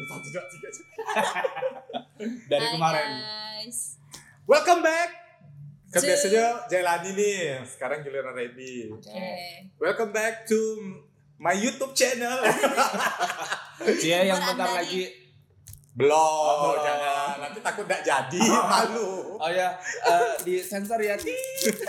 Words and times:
Satu, 0.00 0.28
dua, 0.28 0.44
tiga. 0.46 0.68
Dari 2.46 2.62
Hai, 2.62 2.72
kemarin. 2.72 3.08
guys. 3.10 3.98
Welcome 4.44 4.80
back. 4.80 5.10
Kan 5.88 6.00
To- 6.00 6.06
biasanya 6.06 6.44
Jailani 6.68 7.10
nih, 7.12 7.38
sekarang 7.64 8.04
giliran 8.04 8.32
Ready. 8.32 8.92
Oke. 8.92 9.26
Welcome 9.76 10.12
back 10.12 10.44
to 10.44 10.58
my 11.36 11.52
YouTube 11.52 11.92
channel. 11.92 12.38
Cia 14.00 14.22
yang 14.24 14.38
bentar 14.38 14.70
lagi. 14.76 15.08
Belum, 15.98 16.56
Oh, 16.62 16.78
jangan. 16.78 17.42
Nanti 17.42 17.58
takut 17.58 17.82
gak 17.90 18.06
jadi, 18.06 18.38
malu. 18.70 19.34
Oh 19.34 19.50
ya, 19.50 19.74
eh, 20.06 20.38
di 20.46 20.62
sensor 20.62 21.02
ya. 21.02 21.18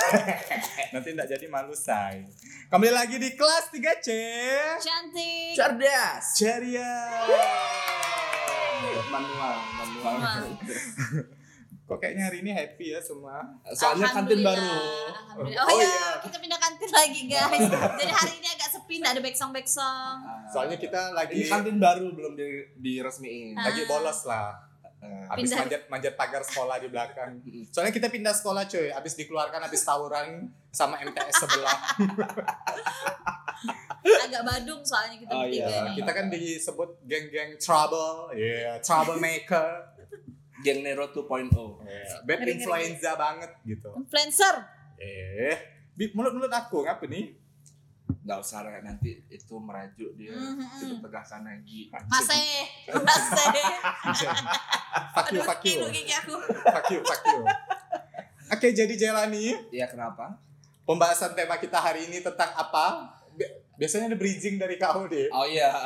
Nanti 0.93 1.07
gak 1.13 1.29
jadi 1.29 1.45
malu, 1.45 1.77
say. 1.77 2.25
Kembali 2.73 2.89
lagi 2.89 3.21
di 3.21 3.37
kelas 3.37 3.69
3C. 3.69 4.09
Cantik. 4.81 5.53
Cerdas. 5.53 6.25
Ceria. 6.33 6.93
Manual, 9.13 9.57
manual. 9.77 10.17
Manual. 10.17 10.43
Kok 11.89 11.97
kayaknya 11.97 12.23
hari 12.23 12.37
ini 12.39 12.51
happy 12.53 12.93
ya 12.93 13.01
semua? 13.01 13.41
Soalnya 13.67 14.13
kantin 14.13 14.39
baru. 14.39 14.61
Alhamdulillah. 14.61 15.57
Oh, 15.59 15.65
Oh, 15.65 15.73
iya, 15.73 15.89
iya. 15.89 16.09
kita 16.21 16.37
pindah 16.37 16.59
kantin 16.59 16.91
lagi 16.91 17.21
guys. 17.25 17.65
Jadi 17.97 18.13
hari 18.13 18.33
ini 18.35 18.47
agak 18.47 18.69
sepi, 18.69 18.93
nggak 19.01 19.11
ada 19.11 19.21
backsong 19.21 19.49
backsong. 19.49 20.15
Soalnya 20.47 20.77
kita 20.77 21.01
lagi 21.11 21.33
ini 21.33 21.49
kantin 21.49 21.77
baru 21.77 22.13
belum 22.13 22.33
di 22.33 22.45
diresmiin. 22.77 23.57
Ah. 23.57 23.65
lagi 23.65 23.81
bolos 23.83 24.21
lah. 24.23 24.53
Eh, 24.99 25.23
Habis 25.25 25.47
Pindah. 25.47 25.57
manjat 25.59 25.81
manjat 25.87 26.13
pagar 26.13 26.43
sekolah 26.43 26.75
di 26.77 26.87
belakang. 26.87 27.41
Soalnya 27.73 27.89
kita 27.89 28.07
pindah 28.07 28.35
sekolah 28.35 28.67
cuy, 28.67 28.91
habis 28.91 29.15
dikeluarkan 29.15 29.59
habis 29.59 29.81
tawuran 29.81 30.45
sama 30.69 30.99
MTS 30.99 31.39
sebelah. 31.39 31.73
Agak 33.99 34.41
badung 34.41 34.79
soalnya 34.81 35.17
kita 35.17 35.31
Oh, 35.31 35.41
bertiga 35.41 35.65
iya. 35.65 35.79
nih. 35.85 35.93
Kita 35.97 36.11
kan 36.13 36.25
disebut 36.29 36.89
geng-geng 37.03 37.51
trouble, 37.57 38.31
yeah, 38.33 38.79
troublemaker, 38.79 39.83
Geng 40.59 40.79
Nero 40.81 41.07
2.0. 41.07 41.23
yeah, 41.81 42.19
bad 42.21 42.37
Ngeri-ngeri. 42.37 42.51
influenza 42.53 43.11
banget 43.15 43.51
gitu. 43.63 43.89
Influencer. 43.95 44.55
Eh, 44.95 45.55
mulut-mulut 46.11 46.49
aku 46.49 46.83
ngapa 46.83 47.05
nih? 47.05 47.31
Nggak 48.19 48.39
usah 48.39 48.61
Rek. 48.61 48.81
nanti 48.81 49.23
itu 49.27 49.55
merajuk 49.55 50.11
dia. 50.13 50.33
Mhm. 50.33 50.59
Kita 50.59 50.95
tegakkan 51.01 51.41
lagi. 51.41 51.87
Masih, 51.87 52.47
masih. 52.91 53.57
Fuck 55.15 55.29
you, 55.31 55.41
fuck 55.41 55.61
you, 55.61 55.77
aku. 55.79 56.35
fuck 56.65 56.87
you, 56.89 56.99
fuck 57.01 57.23
you. 57.23 57.41
Oke, 58.49 58.67
jadi 58.71 58.89
Jelani, 58.91 59.53
Iya 59.69 59.85
kenapa? 59.85 60.33
pembahasan 60.81 61.31
tema 61.31 61.53
kita 61.55 61.77
hari 61.77 62.09
ini 62.09 62.19
tentang 62.19 62.49
apa? 62.51 63.13
Bi- 63.31 63.45
Biasanya 63.77 64.09
ada 64.09 64.17
bridging 64.17 64.57
dari 64.57 64.75
kau 64.75 65.05
deh. 65.05 65.29
Oh 65.29 65.45
iya. 65.45 65.69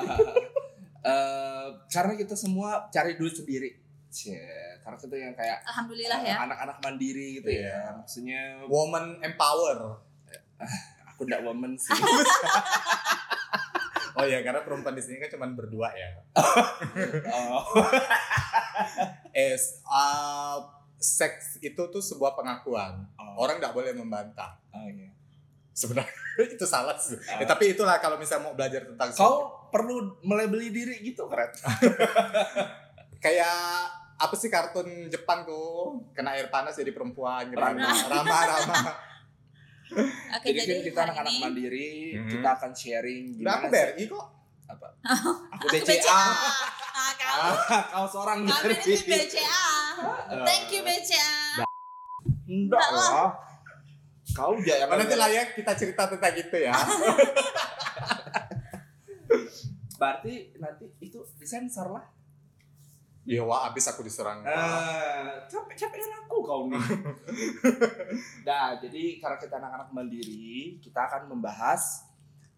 Eh, 1.04 1.68
karena 1.92 2.16
kita 2.16 2.32
semua 2.32 2.88
cari 2.88 3.20
duit 3.20 3.36
sendiri. 3.36 3.76
Cie, 4.14 4.46
karena 4.80 4.94
kita 4.94 5.16
yang 5.18 5.34
kayak 5.34 5.58
Alhamdulillah 5.66 6.20
eh, 6.22 6.30
ya. 6.30 6.36
anak-anak 6.46 6.78
mandiri 6.80 7.42
gitu 7.42 7.50
Iya. 7.50 7.66
ya. 7.66 7.82
Maksudnya 7.98 8.42
Woman 8.70 9.18
empower. 9.20 9.98
aku 11.10 11.26
nggak 11.26 11.42
woman 11.42 11.74
sih. 11.74 11.98
Oh 14.14 14.22
ya, 14.22 14.46
karena 14.46 14.62
perempuan 14.62 14.94
di 14.94 15.02
sini 15.02 15.18
kan 15.18 15.26
cuma 15.26 15.50
berdua 15.50 15.90
ya. 15.90 16.06
Oh. 17.34 17.66
Es, 19.34 19.82
uh, 19.90 20.62
seks 20.94 21.58
itu 21.66 21.82
tuh 21.90 21.98
sebuah 21.98 22.38
pengakuan. 22.38 23.10
Oh. 23.18 23.42
Orang 23.42 23.58
nggak 23.58 23.74
boleh 23.74 23.90
membantah. 23.98 24.54
Oh, 24.70 24.86
iya. 24.86 25.10
Sebenarnya 25.74 26.14
itu 26.54 26.66
salah 26.70 26.94
sih. 26.94 27.18
Ah. 27.26 27.42
Ya, 27.42 27.50
tapi 27.50 27.74
itulah 27.74 27.98
kalau 27.98 28.22
misalnya 28.22 28.46
mau 28.46 28.54
belajar 28.54 28.86
tentang 28.86 29.10
seks. 29.10 29.18
Kau 29.18 29.66
perlu 29.74 30.22
melebeli 30.22 30.70
diri 30.70 31.02
gitu 31.02 31.26
keren. 31.26 31.50
kayak 33.18 33.90
apa 34.16 34.34
sih 34.34 34.48
kartun 34.48 34.86
Jepang 35.08 35.44
tuh 35.44 36.00
kena 36.12 36.32
air 36.32 36.48
panas 36.48 36.74
jadi 36.74 36.90
perempuan 36.90 37.48
gitu. 37.48 37.58
Rama. 37.58 37.90
Rama 38.04 38.38
Rama. 38.46 38.78
Oke, 40.34 40.50
jadi, 40.50 40.80
jadi, 40.80 40.82
kita 40.84 41.06
anak-anak 41.06 41.34
mandiri, 41.40 42.18
Mhm. 42.18 42.26
kita 42.28 42.50
akan 42.52 42.72
sharing 42.74 43.36
gimana 43.36 43.56
aku 43.60 43.66
sih- 43.68 43.74
BRI 43.76 44.04
kok. 44.08 44.26
apa? 44.66 44.88
Aku 45.14 45.30
Aku 45.60 45.66
BCA. 45.70 45.86
BCA. 46.00 46.22
Ah, 46.94 47.12
kamu. 47.14 47.52
Kau 47.92 48.06
seorang 48.08 48.40
Kami 48.42 48.74
BRI. 48.74 48.96
BCA. 48.98 49.66
Thank 50.42 50.72
you 50.72 50.82
BCA. 50.82 51.62
Enggak 52.44 52.88
lah. 52.90 53.38
Kau 54.32 54.58
jangan 54.58 54.98
nanti 54.98 55.14
lah 55.14 55.30
ya 55.30 55.44
kita 55.48 55.74
cerita 55.74 56.08
tentang 56.08 56.34
itu 56.34 56.58
ya. 56.58 56.74
Berarti 59.94 60.34
nanti 60.58 60.86
itu 61.00 61.22
disensor 61.38 61.88
lah. 61.92 62.04
Iya 63.24 63.40
wah 63.42 63.72
abis 63.72 63.88
aku 63.88 64.04
diserang. 64.04 64.44
Eh, 64.44 65.32
capek 65.48 65.76
capek 65.80 66.00
aku 66.20 66.38
kau 66.44 66.68
nih. 66.68 66.84
nah, 68.48 68.76
jadi 68.76 69.04
karena 69.18 69.38
kita 69.40 69.56
anak-anak 69.58 69.90
mandiri, 69.92 70.76
kita 70.78 71.08
akan 71.08 71.32
membahas 71.32 72.04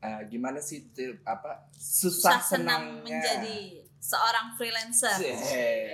eh, 0.02 0.22
gimana 0.26 0.58
sih 0.58 0.90
ti- 0.90 1.22
apa 1.22 1.70
susah, 1.72 2.38
Susah 2.38 2.42
senang 2.42 2.82
senangnya 3.02 3.14
menjadi 3.14 3.58
seorang 4.00 4.48
freelancer. 4.54 5.18
Cie. 5.18 5.34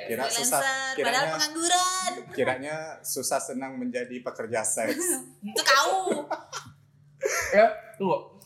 Kira 0.07 0.23
freelancer, 0.23 0.39
susah, 0.39 0.61
padahal 0.95 0.95
kiranya- 0.95 1.31
pengangguran. 1.31 2.11
Kiranya 2.31 2.75
susah 3.01 3.39
senang 3.39 3.75
menjadi 3.75 4.23
pekerja 4.23 4.63
seks. 4.63 4.99
Itu 5.51 5.61
kau. 5.61 6.27
Ya, 7.51 7.67
tunggu. 7.99 8.39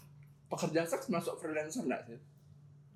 Pekerja 0.46 0.86
seks 0.86 1.06
masuk 1.08 1.38
freelancer 1.38 1.82
enggak 1.82 2.02
sih? 2.06 2.18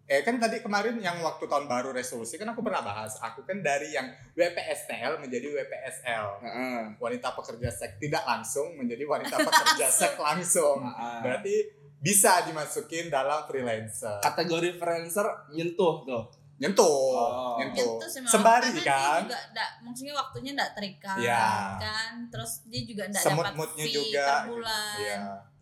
Eh 0.09 0.21
kan 0.21 0.35
tadi 0.35 0.57
kemarin 0.57 0.97
yang 0.97 1.21
waktu 1.21 1.45
tahun 1.45 1.65
baru 1.65 1.93
resolusi 1.93 2.35
kan 2.35 2.49
aku 2.49 2.59
pernah 2.59 2.81
bahas. 2.81 3.13
Aku 3.21 3.45
kan 3.45 3.61
dari 3.61 3.93
yang 3.93 4.09
WPSTL 4.33 5.21
menjadi 5.21 5.53
WPSL. 5.53 6.25
Heeh. 6.41 6.79
Wanita 6.97 7.29
pekerja 7.31 7.69
seks 7.69 7.95
tidak 7.97 8.25
langsung 8.25 8.73
menjadi 8.73 9.05
wanita 9.05 9.37
pekerja 9.37 9.85
seks 10.01 10.17
langsung. 10.17 10.81
Heeh. 10.81 11.17
Berarti 11.21 11.55
bisa 11.99 12.41
dimasukin 12.41 13.07
dalam 13.07 13.45
freelancer. 13.45 14.17
kategori 14.19 14.75
freelancer 14.75 15.29
nyentuh 15.51 16.01
tuh. 16.01 16.23
Nyentuh, 16.57 16.83
Oh. 17.15 17.55
nyentuh. 17.55 18.01
Sembari 18.25 18.73
karena 18.73 18.83
kan. 18.83 19.21
Dia 19.21 19.27
juga 19.29 19.39
nggak, 19.53 19.69
maksudnya 19.79 20.13
waktunya 20.13 20.51
enggak 20.51 20.71
terikat 20.73 21.15
Iya. 21.17 21.47
kan. 21.77 22.11
Terus 22.27 22.51
dia 22.65 22.81
juga 22.83 23.03
enggak 23.05 23.23
Semut 23.23 23.45
dapat 23.45 23.69
fee 23.77 23.93
juga. 23.93 24.25
per 24.25 24.43
bulan. 24.49 24.97
Iya. 24.97 25.17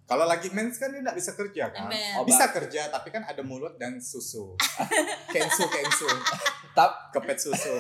Kalau 0.07 0.23
lagi 0.23 0.47
mens 0.50 0.75
kan 0.75 0.88
dia 0.88 1.03
nggak 1.03 1.13
bisa 1.13 1.31
kerja 1.34 1.68
kan? 1.68 1.91
Oh, 2.16 2.23
Bisa 2.23 2.47
kerja 2.50 2.88
tapi 2.88 3.12
kan 3.12 3.22
ada 3.22 3.44
mulut 3.44 3.75
dan 3.75 4.00
susu. 4.00 4.56
kensu 5.34 5.68
kensu. 5.68 6.07
Tap- 6.72 7.12
Kepet 7.12 7.35
susu. 7.38 7.75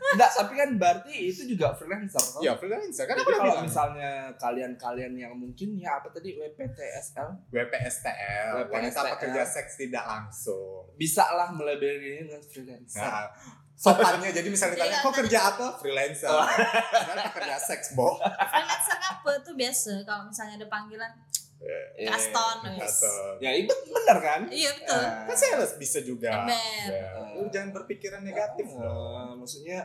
Enggak, 0.00 0.32
tapi 0.32 0.56
kan 0.56 0.70
berarti 0.74 1.12
itu 1.12 1.44
juga 1.46 1.70
freelancer. 1.70 2.16
kan? 2.16 2.40
Ya 2.40 2.56
freelancer 2.56 3.04
kan 3.04 3.14
Jadi 3.14 3.28
kalau 3.28 3.44
bilang. 3.44 3.68
misalnya 3.68 4.10
kalian-kalian 4.34 5.12
yang 5.14 5.36
mungkin 5.36 5.76
ya 5.76 6.00
apa 6.00 6.08
tadi 6.08 6.32
WPTSL 6.34 7.52
WPSTL, 7.52 8.52
wanita 8.66 8.96
WPSTL. 8.96 9.12
pekerja 9.14 9.42
seks 9.44 9.72
tidak 9.76 10.00
langsung. 10.02 10.88
bisa 10.96 11.28
lah 11.28 11.52
melabeli 11.52 12.00
diri 12.00 12.18
dengan 12.24 12.40
freelancer. 12.42 12.96
Nah, 12.98 13.28
sopannya 13.70 14.32
jadi 14.40 14.48
misalnya 14.48 14.80
ditanya, 14.80 14.96
kan 14.96 15.04
kok 15.04 15.14
kerja 15.20 15.38
apa? 15.46 15.66
Freelancer. 15.76 16.28
Padahal 16.32 17.24
pekerja 17.30 17.56
seks, 17.60 17.86
Bo. 17.92 18.16
Freelancer 18.18 18.98
apa 18.98 19.30
tuh 19.38 19.52
biasa 19.54 19.92
kalau 20.02 20.24
misalnya 20.26 20.56
ada 20.56 20.66
panggilan 20.66 21.12
Eh, 21.60 22.08
Kaston. 22.08 22.56
wes. 22.72 22.88
Atau- 22.96 23.36
Ya 23.36 23.52
itu 23.52 23.68
benar 23.86 24.16
kan? 24.18 24.40
Iya 24.48 24.72
betul. 24.72 24.96
Eh, 24.96 25.12
Kan 25.28 25.36
sales 25.36 25.76
bisa 25.76 26.00
juga. 26.00 26.48
Ya, 26.48 27.20
Lu 27.36 27.44
jangan 27.48 27.70
berpikiran 27.74 28.24
negatif 28.24 28.64
eh, 28.66 28.76
dong. 28.76 29.36
maksudnya 29.36 29.84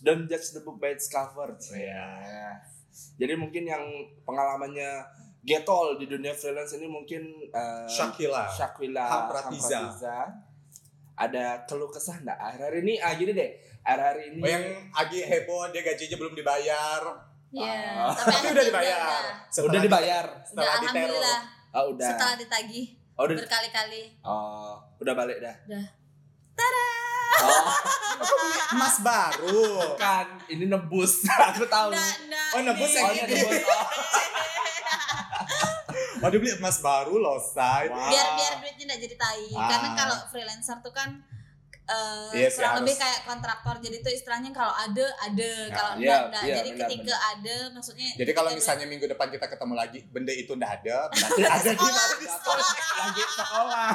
don't 0.00 0.24
judge 0.24 0.52
the 0.52 0.60
book 0.60 0.76
by 0.76 0.92
its 0.92 1.08
cover. 1.08 1.56
Iya. 1.70 2.04
Ya. 2.20 2.50
Jadi 3.16 3.34
mungkin 3.34 3.64
yang 3.64 3.82
pengalamannya 4.22 5.00
getol 5.40 5.96
di 5.96 6.06
dunia 6.06 6.32
freelance 6.32 6.72
ini 6.72 6.84
mungkin 6.84 7.24
eh, 7.46 7.86
Shakila. 7.86 8.44
Syakila 8.46 9.02
Hampratiza. 9.02 9.68
Hampratiza. 9.80 10.16
Ada 11.14 11.62
keluh 11.64 11.88
kesah 11.88 12.18
enggak? 12.18 12.36
Akhir-akhir 12.36 12.76
ini 12.80 12.94
ah 12.98 13.14
gini 13.14 13.32
deh. 13.32 13.50
Akhir-akhir 13.80 14.18
ini 14.28 14.40
Oh, 14.40 14.48
yang 14.50 14.64
Agi 14.92 15.20
heboh 15.22 15.70
dia 15.70 15.80
gajinya 15.80 16.16
belum 16.18 16.34
dibayar. 16.34 17.00
Iya, 17.54 17.78
Ah. 18.02 18.10
tapi 18.10 18.34
Tapi 18.34 18.46
udah 18.54 18.64
dibayar. 18.64 19.22
udah 19.48 19.70
di- 19.70 19.84
dibayar. 19.84 20.24
Udah, 20.26 20.42
Setelah 20.44 20.74
diteror. 20.74 20.90
alhamdulillah. 20.90 21.40
Oh, 21.70 21.84
udah. 21.90 22.08
Setelah 22.08 22.34
ditagih 22.36 22.86
Oh, 23.14 23.22
udah. 23.24 23.36
berkali-kali. 23.38 24.02
Oh, 24.20 24.72
udah 24.98 25.14
balik 25.14 25.38
dah. 25.38 25.54
Udah. 25.64 25.84
Oh, 27.36 27.66
Emas 28.74 28.96
baru. 29.00 29.94
kan 29.94 30.26
ini 30.46 30.66
nebus. 30.66 31.22
Aku 31.48 31.62
tahu. 31.64 31.90
Nggak, 31.90 32.14
nggak, 32.26 32.48
Oh, 32.50 32.60
nebus 32.64 32.88
nih. 32.88 32.96
yang 32.96 33.06
Oh, 33.06 33.12
ini. 33.12 33.22
ini 33.22 33.34
nebus. 33.36 33.62
Oh. 33.64 33.86
Oh, 36.16 36.28
dia 36.28 36.40
beli 36.40 36.52
emas 36.54 36.80
baru 36.80 37.14
loh, 37.16 37.36
say. 37.36 37.84
Wow. 37.86 38.08
biar 38.08 38.26
biar 38.32 38.52
duitnya 38.58 38.84
nggak 38.88 39.00
jadi 39.02 39.16
tai 39.16 39.44
Ah. 39.52 39.68
karena 39.68 39.88
kalau 39.94 40.16
freelancer 40.26 40.76
tuh 40.80 40.88
kan 40.90 41.10
eh, 41.86 42.30
Iya 42.34 42.48
sih, 42.48 42.56
kurang 42.56 42.70
harus. 42.70 42.80
lebih 42.82 42.96
kayak 42.96 43.20
kontraktor 43.22 43.74
jadi 43.76 43.96
tuh 43.98 44.08
istilahnya 44.10 44.50
kalau 44.50 44.72
ada 44.72 45.04
ada 45.20 45.50
Ya, 45.62 45.68
kalau 45.70 45.92
iya, 45.94 46.00
enggak 46.00 46.20
enggak 46.24 46.42
iya, 46.42 46.54
jadi 46.54 46.70
benar, 46.70 46.80
ketika 46.82 47.14
ada 47.22 47.56
maksudnya 47.70 48.08
Jadi 48.14 48.30
kalau 48.32 48.50
misalnya 48.50 48.86
minggu 48.86 49.06
depan 49.06 49.28
kita 49.28 49.46
ketemu 49.46 49.74
lagi, 49.74 49.98
benda 50.08 50.32
itu 50.32 50.50
enggak 50.50 50.72
ada, 50.78 50.96
berarti 51.12 51.42
ada 51.44 51.60
di 51.66 51.76
sekolah. 51.76 51.92
mana 51.94 52.14
di 52.16 52.28
sekolah. 52.30 52.68
Lagi 52.96 53.24
sekolah. 53.30 53.88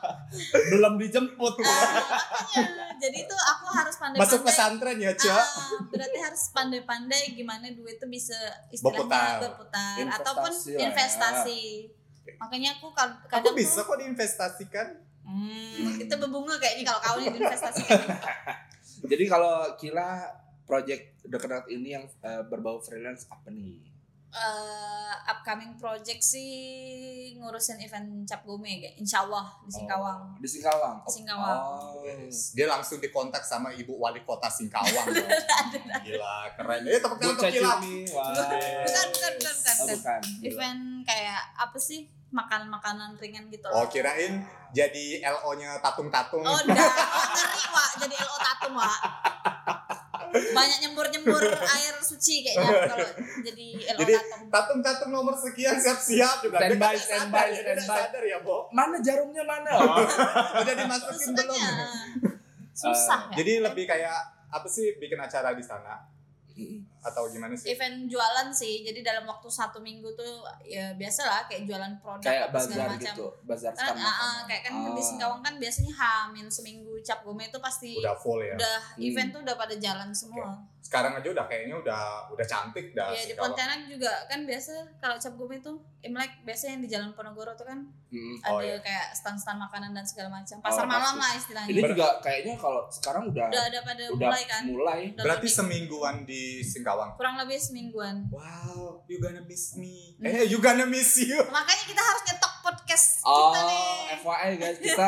Belum 0.70 0.94
dijemput. 0.96 1.54
Makanya 1.56 2.94
jadi 2.96 3.18
tuh 3.24 3.40
aku 3.40 3.66
harus 3.70 3.94
pandai-pandai 3.96 4.22
Masuk 4.22 4.40
pesantren 4.42 4.96
ya, 4.96 5.12
Cak. 5.12 5.34
Ah, 5.36 5.46
berarti 5.84 6.18
harus 6.18 6.42
pandai-pandai 6.50 7.22
gimana 7.32 7.66
duit 7.70 7.96
tuh 7.96 8.06
bisa 8.06 8.36
istilahnya 8.68 9.02
Berputar. 9.02 9.36
berputar, 9.42 9.94
Investasi 9.98 10.20
ataupun 10.22 10.52
ya. 10.64 10.78
investasi. 10.86 11.62
Makanya 12.36 12.70
aku 12.76 12.86
kad- 12.92 13.18
Aku 13.20 13.30
kadang 13.32 13.54
bisa 13.54 13.80
tuh, 13.80 13.84
kok 13.84 13.96
diinvestasikan. 13.98 14.86
Hmm, 15.36 16.00
itu 16.00 16.14
berbunga 16.16 16.56
kayaknya 16.56 16.84
kalau 16.88 17.00
kau 17.04 17.16
nih 17.20 17.28
diinvestasikan. 17.36 18.00
Jadi 19.12 19.24
kalau 19.28 19.76
Kila 19.76 20.24
project 20.66 21.22
dekat 21.28 21.68
ini 21.70 21.94
yang 21.94 22.04
eh, 22.24 22.42
berbau 22.48 22.80
freelance 22.80 23.28
apa 23.28 23.52
nih? 23.52 23.96
Eh, 24.36 25.14
upcoming 25.32 25.80
project 25.80 26.20
sih 26.20 26.50
ngurusin 27.40 27.80
event 27.80 28.28
cap 28.28 28.44
gome 28.44 28.68
kayak 28.68 29.00
insya 29.00 29.24
Allah 29.24 29.48
di 29.64 29.72
Singkawang. 29.72 30.36
Oh, 30.36 30.42
di 30.42 30.48
Singkawang. 30.50 30.96
Di 31.08 31.12
Singkawang. 31.14 31.58
Oh. 31.64 32.04
Dia 32.28 32.66
langsung 32.68 33.00
dikontak 33.00 33.40
sama 33.46 33.72
ibu 33.72 33.96
wali 33.96 34.20
kota 34.28 34.52
Singkawang. 34.52 35.08
Gila, 36.04 36.52
keren. 36.52 36.84
Eh, 36.84 37.00
tepuk 37.00 37.16
tangan 37.16 37.32
untuk. 37.32 37.48
Wah. 37.64 37.80
Bukan, 37.80 39.06
bukan, 39.08 39.32
bukan, 39.40 39.54
bukan. 39.56 39.74
Oh, 39.80 39.86
bukan. 39.88 40.20
Gila. 40.20 40.48
Event 40.52 40.82
kayak 41.08 41.40
apa 41.56 41.78
sih 41.80 42.15
makanan-makanan 42.36 43.16
ringan 43.16 43.48
gitu 43.48 43.64
Oh, 43.72 43.82
loh. 43.82 43.88
kirain 43.88 44.44
jadi 44.70 45.24
LO-nya 45.24 45.80
tatung-tatung. 45.80 46.44
Oh, 46.44 46.60
dah. 46.60 46.76
Oh, 46.76 47.24
ngeri, 47.32 47.64
Wak. 47.72 47.90
Jadi 47.96 48.14
LO 48.20 48.36
tatung, 48.36 48.74
Wak. 48.76 48.98
Banyak 50.26 50.78
nyembur-nyembur 50.84 51.38
air 51.48 51.94
suci 52.02 52.44
kayaknya 52.44 52.92
kalau 52.92 53.08
jadi 53.40 53.66
LO 53.94 53.98
Jadi, 54.04 54.12
tatung. 54.12 54.42
Tatung-tatung 54.52 55.10
nomor 55.10 55.32
sekian 55.32 55.80
siap-siap 55.80 56.44
juga. 56.44 56.60
Standby, 56.60 56.94
sadar 56.94 57.46
ya, 57.48 57.56
dia 57.56 57.72
nggak 57.72 57.76
standby. 57.80 58.00
sadar 58.04 58.24
ya, 58.26 58.38
Bo. 58.44 58.68
Mana 58.68 58.96
jarumnya 59.00 59.42
mana? 59.42 59.70
Udah 60.60 60.74
dimasukin 60.76 61.28
belum? 61.32 61.56
Susahnya. 61.56 61.88
Susah 62.76 63.20
ya. 63.32 63.34
Jadi 63.40 63.52
lebih 63.64 63.84
kayak 63.88 64.18
apa 64.46 64.66
sih 64.68 65.00
bikin 65.00 65.16
acara 65.16 65.56
di 65.56 65.64
sana. 65.64 66.04
Atau 67.06 67.22
gimana 67.26 67.52
sih? 67.52 67.70
event 67.70 68.04
jualan 68.04 68.48
sih. 68.50 68.82
Jadi 68.82 69.00
dalam 69.00 69.22
waktu 69.24 69.46
satu 69.46 69.78
minggu 69.78 70.10
tuh 70.12 70.32
ya 70.60 70.90
biasa 70.92 71.22
lah 71.22 71.40
kayak 71.44 71.62
jualan 71.64 71.92
produk 71.96 72.26
Kayak 72.26 72.42
apa 72.46 72.58
segala 72.58 72.82
bazar 72.82 72.90
macam. 72.92 73.14
gitu, 73.14 73.26
bazar 73.42 73.72
Kan, 73.72 73.94
ah, 73.96 74.10
ah, 74.10 74.38
kayak 74.44 74.62
kan 74.64 74.74
di 74.84 74.92
Ah. 74.92 75.06
Singkawang 75.06 75.40
kan 75.40 75.54
biasanya 75.56 75.92
hamil 75.92 76.46
seminggu 76.48 76.92
cap 77.00 77.22
gome 77.22 77.44
itu 77.44 77.58
pasti 77.58 77.94
Udah 77.96 78.14
full 78.14 78.40
ya. 78.40 78.54
udah 78.54 78.76
Hmm. 78.92 79.02
event 79.02 79.30
tuh 79.30 79.40
udah 79.40 79.54
pada 79.54 79.74
jalan 79.76 80.10
semua. 80.10 80.50
Sekarang 80.78 81.14
aja 81.14 81.26
udah 81.26 81.44
kayaknya 81.44 81.74
udah 81.76 82.02
udah 82.30 82.46
cantik 82.46 82.90
dah. 82.92 83.10
Iya 83.10 83.22
di. 83.26 83.34
Pontianak 83.34 83.86
juga 83.86 84.22
kan 84.26 84.42
biasa 84.42 84.70
kalau 84.96 85.16
cap 85.16 85.34
gome 85.34 85.56
itu 85.56 85.72
Imlek 86.00 86.38
biasanya 86.40 86.72
yang 86.72 86.82
di 86.82 86.88
Jalan 86.88 87.10
Ponorogo 87.12 87.50
tuh 87.52 87.66
kan 87.66 87.82
Mm. 88.06 88.38
Oh, 88.44 88.56
ada 88.56 88.64
iya. 88.64 88.78
kayak 88.78 89.06
stand-stand 89.12 89.58
makanan 89.58 89.90
dan 89.90 90.06
segala 90.06 90.30
macam. 90.30 90.56
Pasar 90.60 90.82
Oh, 90.82 90.88
malam 90.88 91.14
lah 91.16 91.34
istilahnya. 91.34 91.68
Ini 91.68 91.82
juga 91.84 92.06
kayaknya 92.16 92.54
kalau 92.54 92.86
sekarang 92.88 93.26
udah 93.26 93.50
udah 93.50 93.64
ada 93.66 93.78
pada 93.82 94.04
udah 94.06 94.14
mulai 94.24 94.42
kan. 94.46 94.62
mulai. 94.64 95.00
Udah 95.10 95.24
Berarti 95.26 95.42
lebih- 95.42 95.56
semingguan 95.58 96.16
di 96.22 96.42
Singkawang. 96.62 96.95
Kurang 97.16 97.36
lebih 97.36 97.58
semingguan. 97.58 98.26
Wow, 98.32 99.04
you 99.06 99.20
gonna 99.20 99.44
miss 99.44 99.76
me. 99.76 100.16
Hmm. 100.16 100.26
Eh, 100.26 100.44
you 100.48 100.58
gonna 100.58 100.86
miss 100.86 101.20
you. 101.20 101.36
Makanya 101.38 101.84
kita 101.84 102.02
harus 102.02 102.22
nyetok 102.26 102.54
podcast 102.62 103.06
Oh, 103.22 103.52
kita 103.52 103.60
nih. 103.68 103.96
FYI 104.22 104.50
guys, 104.56 104.78
kita 104.80 105.06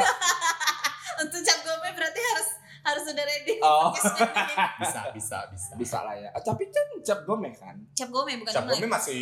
Untuk 1.22 1.40
cap 1.42 1.58
gome 1.66 1.88
berarti 1.94 2.20
harus 2.22 2.48
harus 2.88 3.04
udah 3.06 3.24
ready 3.24 3.54
Oh. 3.58 3.90
Bisa, 4.80 5.02
bisa, 5.10 5.38
bisa. 5.48 5.70
bisa 5.74 5.98
lah 6.00 6.14
ya. 6.14 6.30
Ah, 6.30 6.38
Tapi 6.38 6.68
kan 6.68 6.86
cap 7.00 7.20
gome 7.22 7.50
kan. 7.50 7.74
Cap 7.92 8.08
gome 8.08 8.38
bukan 8.38 8.52
Cap. 8.52 8.64
Gome 8.64 8.86
masih 8.86 9.20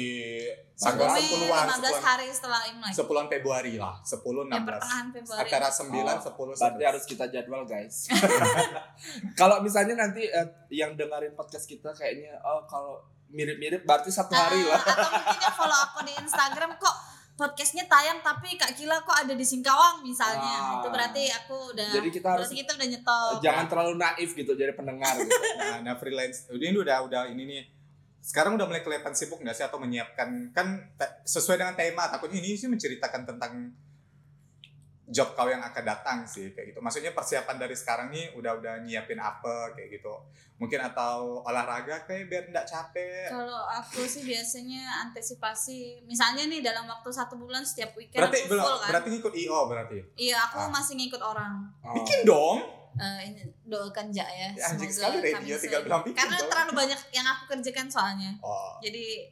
Cap 0.72 0.92
tanggal 0.92 1.08
gome 1.08 1.48
10-an, 1.48 1.66
15 1.80 2.04
hari 2.04 2.26
setelah 2.28 2.60
Imlek. 2.66 2.92
10 2.92 3.32
Februari 3.32 3.74
lah, 3.74 3.94
10 4.00 4.20
Ya 4.20 4.60
16. 4.60 4.68
pertengahan 4.68 5.06
Februari. 5.10 5.40
Antara 5.42 5.68
9 5.68 5.88
Oh, 5.88 6.20
10 6.20 6.52
Berarti 6.52 6.76
11. 6.76 6.88
harus 6.88 7.04
kita 7.04 7.24
jadwal 7.26 7.62
guys. 7.64 7.96
kalau 9.40 9.56
misalnya 9.60 9.94
nanti 9.98 10.22
eh, 10.24 10.46
yang 10.70 10.94
dengerin 10.94 11.32
podcast 11.32 11.64
kita 11.64 11.90
kayaknya 11.90 12.36
oh 12.40 12.62
kalau 12.64 13.00
mirip-mirip 13.28 13.82
berarti 13.82 14.08
satu 14.08 14.30
hari 14.30 14.62
Ah, 14.62 14.70
lah. 14.70 14.80
Atau 14.80 15.08
mungkin 15.10 15.40
yang 15.40 15.56
follow 15.56 15.78
aku 15.82 15.98
di 16.02 16.12
Instagram 16.14 16.70
kok 16.76 16.96
podcastnya 17.36 17.84
tayang 17.84 18.24
tapi 18.24 18.56
Kak 18.56 18.72
Kila 18.72 19.04
kok 19.04 19.12
ada 19.12 19.36
di 19.36 19.44
Singkawang 19.44 20.00
misalnya. 20.00 20.56
Ah. 20.56 20.80
Itu 20.80 20.88
berarti 20.88 21.28
aku 21.28 21.76
udah 21.76 21.90
Jadi 21.92 22.08
kita 22.08 22.28
harus- 22.32 22.48
kita 22.48 22.72
udah 22.74 22.88
nyetok. 22.88 23.38
Jangan 23.44 23.64
terlalu 23.68 23.94
naif 24.00 24.30
gitu 24.32 24.52
jadi 24.56 24.72
pendengar 24.72 25.14
gitu. 25.20 25.30
Nah, 25.60 25.78
nah 25.84 25.94
freelance. 26.00 26.48
Ini 26.48 26.74
udah 26.74 27.04
udah 27.04 27.22
ini 27.28 27.44
nih. 27.44 27.62
Sekarang 28.24 28.58
udah 28.58 28.66
mulai 28.66 28.82
kelihatan 28.82 29.14
sibuk 29.14 29.38
nggak 29.38 29.54
sih 29.54 29.62
atau 29.62 29.78
menyiapkan 29.78 30.50
kan 30.50 30.90
sesuai 31.22 31.62
dengan 31.62 31.78
tema 31.78 32.10
takutnya 32.10 32.42
ini 32.42 32.58
sih 32.58 32.66
menceritakan 32.66 33.22
tentang 33.22 33.70
job 35.06 35.32
kau 35.32 35.46
yang 35.46 35.62
akan 35.62 35.82
datang 35.82 36.18
sih 36.22 36.50
kayak 36.50 36.70
gitu. 36.70 36.80
Maksudnya 36.80 37.10
persiapan 37.10 37.56
dari 37.56 37.72
sekarang 37.72 38.10
nih 38.10 38.34
udah 38.34 38.52
udah 38.54 38.74
nyiapin 38.82 39.16
apa 39.16 39.70
kayak 39.72 39.94
gitu. 39.94 40.10
Mungkin 40.56 40.82
atau 40.82 41.40
olahraga 41.40 42.02
kayak 42.02 42.26
biar 42.26 42.44
nggak 42.48 42.66
capek. 42.66 43.30
Kalau 43.30 43.62
aku 43.70 44.02
sih 44.02 44.22
biasanya 44.22 45.06
antisipasi, 45.06 46.02
misalnya 46.04 46.44
nih 46.44 46.58
dalam 46.58 46.84
waktu 46.84 47.06
satu 47.08 47.34
bulan 47.34 47.62
setiap 47.62 47.94
weekend 47.94 48.18
Berarti 48.18 48.38
aku 48.40 48.50
belum 48.50 48.62
full 48.62 48.76
kan. 48.76 48.88
berarti 48.90 49.08
ngikut 49.10 49.34
IO 49.36 49.60
berarti. 49.64 49.98
Iya, 50.16 50.36
aku 50.42 50.58
Ah. 50.58 50.68
masih 50.68 50.94
ngikut 50.96 51.20
orang. 51.20 51.54
Oh. 51.80 51.94
Bikin 51.94 52.24
dong. 52.24 52.58
Eh, 52.96 53.20
ini 53.28 53.44
doakan 53.62 54.08
ja 54.08 54.24
ya. 54.24 54.48
Ya, 54.50 54.72
anjing 54.72 54.88
sekali 54.88 55.20
radio 55.20 55.54
tinggal 55.54 55.84
bilang 55.84 56.00
bikin 56.00 56.16
Karena 56.16 56.40
dong. 56.40 56.48
terlalu 56.48 56.72
banyak 56.74 57.00
yang 57.10 57.26
aku 57.26 57.42
kerjakan 57.48 57.86
soalnya. 57.86 58.32
Oh. 58.40 58.80
Jadi 58.80 59.28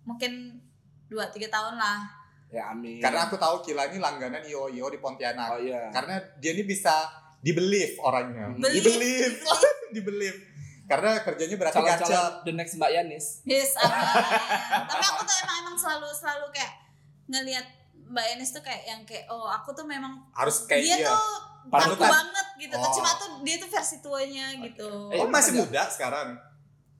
mungkin 0.00 0.62
dua 1.06 1.26
tiga 1.28 1.50
tahun 1.50 1.74
lah. 1.74 2.06
Ya 2.50 2.66
amin. 2.68 2.98
Karena 2.98 3.24
aku 3.24 3.36
tahu 3.36 3.62
Kila 3.62 3.86
ini 3.86 3.96
langganan 3.96 4.42
IO 4.42 4.66
IO 4.68 4.86
di 4.86 4.98
Pontianak. 4.98 5.48
oh 5.48 5.58
iya. 5.58 5.86
Karena 5.88 6.18
dia 6.36 6.50
ini 6.50 6.62
bisa 6.62 6.92
dibelieve 7.38 7.94
orangnya. 7.98 8.50
Believe. 8.52 8.84
Dibelieve. 8.84 9.36
dibelieve. 9.94 10.38
Karena 10.84 11.22
kerjanya 11.22 11.54
berarti 11.56 11.78
gacor. 11.78 11.86
Calon-calon 12.02 12.32
the 12.42 12.52
next 12.52 12.74
Mbak 12.74 12.90
Yanis. 12.90 13.26
Yes, 13.44 13.78
amin. 13.78 13.94
Tapi 14.90 15.04
aku 15.04 15.20
tuh 15.22 15.36
emang 15.40 15.56
emang 15.62 15.76
selalu 15.78 16.08
selalu 16.10 16.46
kayak 16.50 16.72
ngelihat 17.26 17.66
Mbak 18.10 18.26
Enis 18.28 18.50
tuh 18.50 18.58
kayak 18.58 18.82
yang 18.84 19.00
kayak 19.06 19.30
oh 19.30 19.46
aku 19.46 19.70
tuh 19.70 19.86
memang 19.86 20.18
Harus 20.34 20.66
kayak 20.66 20.82
dia 20.82 20.96
dia. 20.98 21.08
tuh 21.08 21.22
aku 21.62 21.94
Panutan. 21.94 22.10
banget 22.10 22.46
gitu. 22.58 22.74
Oh. 22.74 22.90
Cuma 22.90 23.10
tuh 23.14 23.28
dia 23.40 23.56
tuh 23.56 23.70
versi 23.70 23.96
tuanya 24.00 24.50
gitu. 24.58 24.90
Eh, 25.08 25.22
Oh, 25.22 25.30
masih 25.30 25.54
ada. 25.54 25.58
muda 25.62 25.82
sekarang. 25.86 26.28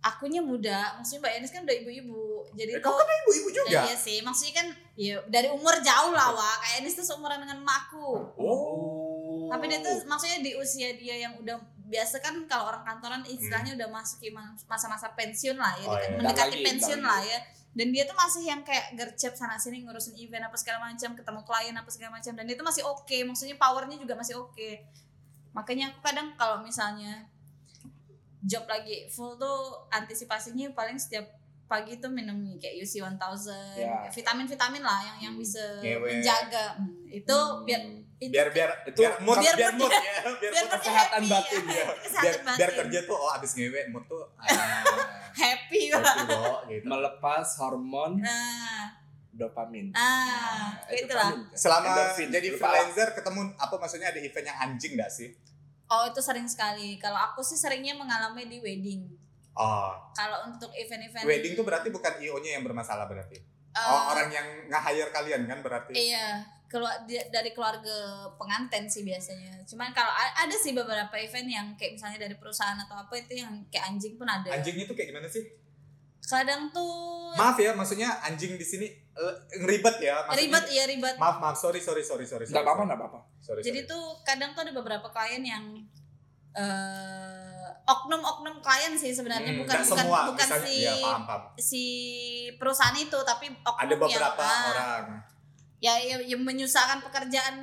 Akunya 0.00 0.40
muda, 0.40 0.96
maksudnya 0.96 1.28
Mbak 1.28 1.32
Enis 1.36 1.52
kan 1.52 1.62
udah 1.68 1.76
ibu-ibu. 1.76 2.24
Jadi 2.56 2.70
Eh, 2.72 2.80
tuh 2.80 2.88
kau 2.88 2.96
kan 2.96 3.04
ibu-ibu 3.28 3.48
juga. 3.52 3.84
Iya 3.84 3.96
sih, 3.96 4.24
maksudnya 4.24 4.64
kan 4.64 4.66
ya 4.96 5.20
dari 5.28 5.52
umur 5.52 5.76
jauh 5.84 6.16
lah 6.16 6.32
wah. 6.32 6.56
Kayak 6.64 6.80
Enis 6.80 6.96
tuh 6.96 7.04
seumuran 7.04 7.44
dengan 7.44 7.60
emakku. 7.60 8.08
Oh. 8.40 9.48
Tapi 9.52 9.68
dia 9.68 9.84
tuh 9.84 10.00
maksudnya 10.08 10.40
di 10.40 10.56
usia 10.56 10.96
dia 10.96 11.28
yang 11.28 11.36
udah 11.36 11.60
biasa 11.90 12.22
kan 12.22 12.32
kalau 12.46 12.70
orang 12.70 12.86
kantoran 12.86 13.22
istilahnya 13.26 13.74
udah 13.76 13.88
masuk 13.90 14.22
masa-masa 14.64 15.10
pensiun 15.12 15.58
lah 15.58 15.74
ya, 15.76 15.86
Oh, 15.90 15.98
iya. 15.98 16.16
mendekati 16.16 16.56
lagi, 16.56 16.64
pensiun 16.64 17.02
lah 17.02 17.20
ya. 17.20 17.38
Dan 17.70 17.90
dia 17.90 18.02
tuh 18.02 18.16
masih 18.16 18.46
yang 18.46 18.62
kayak 18.64 18.94
gercep 18.96 19.34
sana 19.34 19.54
sini 19.54 19.82
ngurusin 19.84 20.14
event 20.16 20.46
apa 20.48 20.56
segala 20.56 20.90
macam, 20.90 21.12
ketemu 21.12 21.40
klien 21.44 21.74
apa 21.74 21.90
segala 21.90 22.16
macam 22.16 22.32
dan 22.34 22.44
dia 22.46 22.56
tuh 22.56 22.66
masih 22.66 22.82
oke, 22.86 23.16
maksudnya 23.26 23.58
powernya 23.58 24.00
juga 24.00 24.14
masih 24.16 24.38
oke. 24.38 24.70
Makanya 25.50 25.90
aku 25.92 25.98
kadang 26.02 26.30
kalau 26.34 26.62
misalnya 26.62 27.26
job 28.42 28.64
lagi 28.64 29.04
full 29.06 29.36
tuh 29.36 29.58
antisipasinya 29.88 30.70
paling 30.70 30.96
setiap 30.96 31.24
pagi 31.64 31.96
tuh 31.96 32.08
minum 32.08 32.34
kayak 32.56 32.78
UC 32.78 32.98
1000 32.98 33.14
Ya. 33.76 34.02
vitamin-vitamin 34.08 34.80
lah 34.80 34.98
yang 35.04 35.18
yang 35.22 35.34
Hmm. 35.34 35.40
bisa 35.40 35.62
Ngewe. 35.78 36.02
menjaga 36.10 36.74
Hmm, 36.74 37.06
itu 37.06 37.38
biar 37.62 37.82
itu 38.18 38.28
Biar 38.28 38.48
biar 38.50 38.70
Itu 38.84 39.00
biar 39.00 39.14
mood 39.18 39.38
biar 39.38 39.54
biar, 39.54 39.72
mood- 39.72 39.86
mood 39.86 39.94
ya. 39.94 40.14
Biar, 40.34 40.52
biar 40.52 40.66
kesehatan 40.68 41.22
happy, 41.22 41.30
batin 41.30 41.62
ya. 41.62 41.72
ya. 41.72 41.84
biar, 41.86 41.96
kesehatan 42.02 42.42
batin 42.42 42.58
biar 42.58 42.70
kerja 42.76 42.98
tuh 43.02 43.16
oh 43.16 43.30
abis 43.30 43.50
ngewe 43.54 43.80
mood 43.88 44.04
tuh 44.04 44.24
ah, 44.36 44.46
happy 45.40 45.82
loh 45.90 46.04
gitu. 46.66 46.84
Melepas 46.84 47.46
hormon 47.56 48.18
nah 48.18 48.90
dopamin. 49.30 49.94
ah 49.94 50.74
Eh, 50.84 51.00
itulah 51.00 51.30
dopamin. 51.30 51.54
Selama 51.54 51.86
Endorfin. 51.88 52.28
jadi 52.28 52.48
freelancer 52.52 53.08
ketemu 53.14 53.40
apa 53.54 53.74
maksudnya 53.74 54.08
ada 54.08 54.18
event 54.18 54.44
yang 54.44 54.58
anjing 54.60 54.92
gak 54.96 55.08
sih? 55.08 55.30
Oh 55.90 56.04
itu 56.06 56.20
sering 56.20 56.46
sekali 56.46 56.96
kalau 56.96 57.18
aku 57.20 57.42
sih 57.42 57.54
seringnya 57.54 57.94
mengalami 57.94 58.46
di 58.46 58.58
wedding 58.58 59.02
Oh, 59.52 59.92
kalau 60.14 60.46
untuk 60.46 60.70
event-event 60.72 61.26
wedding 61.26 61.52
tuh 61.52 61.62
berarti 61.62 61.90
bukan 61.90 62.16
IO-nya 62.16 62.56
yang 62.56 62.64
bermasalah 62.64 63.04
berarti. 63.04 63.36
eh, 63.36 63.82
Oh, 63.82 64.08
orang 64.08 64.30
yang 64.30 64.46
nge-hire 64.66 65.10
kalian 65.10 65.42
kan 65.44 65.58
berarti. 65.60 65.92
iya 65.92 66.38
keluar 66.64 67.02
dari 67.04 67.50
keluarga 67.50 67.98
pengantin 68.38 68.86
sih 68.86 69.02
biasanya 69.02 69.58
cuman 69.66 69.90
kalau 69.90 70.08
ada 70.14 70.54
sih 70.54 70.70
beberapa 70.70 71.10
event 71.18 71.50
yang 71.50 71.66
kayak 71.74 71.98
misalnya 71.98 72.22
dari 72.22 72.38
perusahaan 72.38 72.78
atau 72.78 72.94
apa 72.96 73.10
itu 73.18 73.42
yang 73.42 73.50
kayak 73.68 73.90
anjing 73.90 74.14
pun 74.14 74.24
ada 74.24 74.46
Anjingnya 74.48 74.86
tuh 74.86 74.94
kayak 74.94 75.10
gimana 75.10 75.26
sih? 75.26 75.42
kadang 76.22 76.70
tuh 76.70 77.34
Maaf 77.34 77.58
ya, 77.58 77.74
maksudnya 77.74 78.22
anjing 78.22 78.54
di 78.54 78.62
sini 78.62 78.86
ribet 79.60 79.96
ya. 80.00 80.22
Maksudnya, 80.22 80.38
ribet 80.38 80.64
iya 80.70 80.84
ribet 80.86 81.14
Maaf, 81.16 81.36
maaf, 81.38 81.56
sorry, 81.56 81.78
sorry, 81.78 82.00
sorry, 82.00 82.24
sorry. 82.24 82.44
Enggak 82.44 82.56
sorry, 82.56 82.66
apa-apa, 82.66 82.82
enggak 82.86 82.98
apa-apa. 82.98 83.20
Sorry, 83.38 83.60
Jadi 83.60 83.80
sorry. 83.82 83.90
tuh 83.90 84.04
kadang 84.22 84.50
tuh 84.52 84.62
ada 84.64 84.72
beberapa 84.72 85.06
klien 85.08 85.42
yang 85.42 85.64
eh 86.50 87.66
oknum-oknum 87.86 88.58
klien 88.58 88.94
sih 88.94 89.10
sebenarnya 89.10 89.54
Hmm, 89.54 89.60
bukan 89.62 89.76
nggak 89.76 89.86
bukan 89.86 90.02
semua, 90.02 90.18
bukan 90.26 90.46
misalnya, 90.46 90.66
si 90.66 90.74
iya, 90.76 90.94
paham, 91.00 91.22
paham. 91.24 91.42
si 91.56 91.84
perusahaan 92.58 92.96
itu 92.96 93.18
tapi 93.22 93.46
oknum 93.56 93.82
Ada 93.82 93.94
beberapa 93.96 94.42
yang, 94.42 94.50
ah, 94.50 94.70
orang. 94.70 95.04
ya, 95.78 95.94
ya, 95.96 96.16
ya 96.20 96.36
menyusahkan 96.36 96.98
pekerjaan 97.00 97.56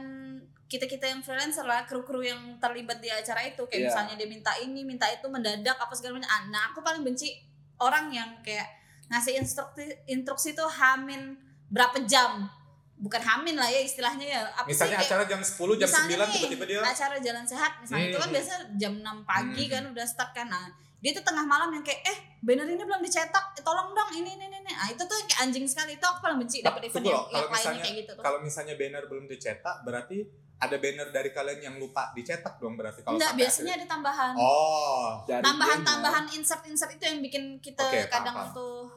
kita 0.68 0.84
kita 0.84 1.08
yang 1.08 1.20
freelancer 1.20 1.64
lah 1.64 1.84
kru 1.84 2.04
kru 2.04 2.20
yang 2.20 2.60
terlibat 2.60 3.00
di 3.00 3.08
acara 3.08 3.40
itu 3.42 3.60
kayak 3.62 3.76
Iya. 3.78 3.88
misalnya 3.88 4.14
dia 4.16 4.28
minta 4.28 4.52
ini 4.58 4.84
minta 4.84 5.08
itu 5.08 5.28
mendadak 5.28 5.76
apa 5.76 5.92
segala 5.92 6.20
macam 6.20 6.28
Ah, 6.28 6.44
nah 6.48 6.62
aku 6.72 6.80
paling 6.80 7.04
benci 7.04 7.40
orang 7.78 8.12
yang 8.12 8.30
kayak 8.42 8.68
ngasih 9.08 9.34
instruksi 9.36 9.84
instruksi 10.06 10.50
tuh 10.52 10.68
hamin 10.70 11.36
berapa 11.68 12.04
jam 12.04 12.48
bukan 12.96 13.20
hamin 13.20 13.56
lah 13.56 13.66
ya 13.66 13.80
istilahnya 13.80 14.26
ya 14.26 14.42
apa 14.50 14.66
Misalnya 14.66 14.98
sih 14.98 15.06
kayak 15.06 15.10
acara 15.14 15.24
jam 15.28 15.42
10, 15.42 15.54
jam 15.78 15.88
misalnya 15.88 16.16
9 16.18 16.26
nih, 16.26 16.34
tiba-tiba 16.50 16.64
dia 16.66 16.80
acara 16.84 17.16
jalan 17.20 17.46
sehat 17.46 17.72
misalnya 17.78 18.06
itu 18.06 18.18
kan 18.18 18.26
Hmm. 18.26 18.36
biasa 18.36 18.52
jam 18.74 18.94
6 18.98 19.18
pagi 19.24 19.64
Hmm. 19.64 19.72
kan 19.72 19.84
udah 19.92 20.06
start 20.06 20.32
kan 20.32 20.48
nah 20.48 20.66
dia 20.98 21.14
tuh 21.14 21.22
tengah 21.22 21.46
malam 21.46 21.70
yang 21.70 21.86
kayak 21.86 22.02
eh 22.04 22.18
banner 22.40 22.66
ini 22.66 22.82
belum 22.82 23.00
dicetak 23.00 23.46
eh, 23.54 23.62
tolong 23.62 23.94
dong 23.94 24.10
ini 24.12 24.34
ini 24.34 24.46
ini 24.46 24.58
ini." 24.60 24.74
ah 24.74 24.88
itu 24.88 24.98
tuh 25.00 25.14
kayak 25.22 25.40
anjing 25.42 25.64
sekali 25.64 25.94
itu 25.94 26.02
aku 26.02 26.20
paling 26.20 26.38
benci 26.38 26.60
dapat 26.60 26.82
Tapi 26.82 26.90
event 26.90 27.06
yang, 27.06 27.22
yang 27.30 27.46
misalnya- 27.48 27.84
kayak 27.84 27.96
gitu 27.98 28.12
tuh 28.12 28.24
kalau 28.24 28.40
misalnya 28.42 28.74
banner 28.76 29.04
belum 29.06 29.26
dicetak 29.26 29.76
berarti 29.84 30.18
ada 30.58 30.76
banner 30.76 31.08
dari 31.12 31.30
kalian 31.30 31.60
yang 31.62 31.76
lupa 31.78 32.10
dicetak 32.12 32.58
dong 32.58 32.74
berarti 32.74 33.06
kalau 33.06 33.14
enggak 33.14 33.38
biasanya 33.38 33.78
ada 33.78 33.86
tambahan 33.88 34.34
Oh. 34.34 35.22
Dari 35.24 35.38
tambahan 35.40 35.70
dianya. 35.76 35.86
tambahan 35.88 36.26
insert 36.34 36.66
insert 36.66 36.90
itu 36.92 37.04
yang 37.04 37.22
bikin 37.22 37.44
kita 37.60 37.78
paham, 37.80 38.10
kadang 38.10 38.34
paham. 38.36 38.58
tuh 38.58 38.90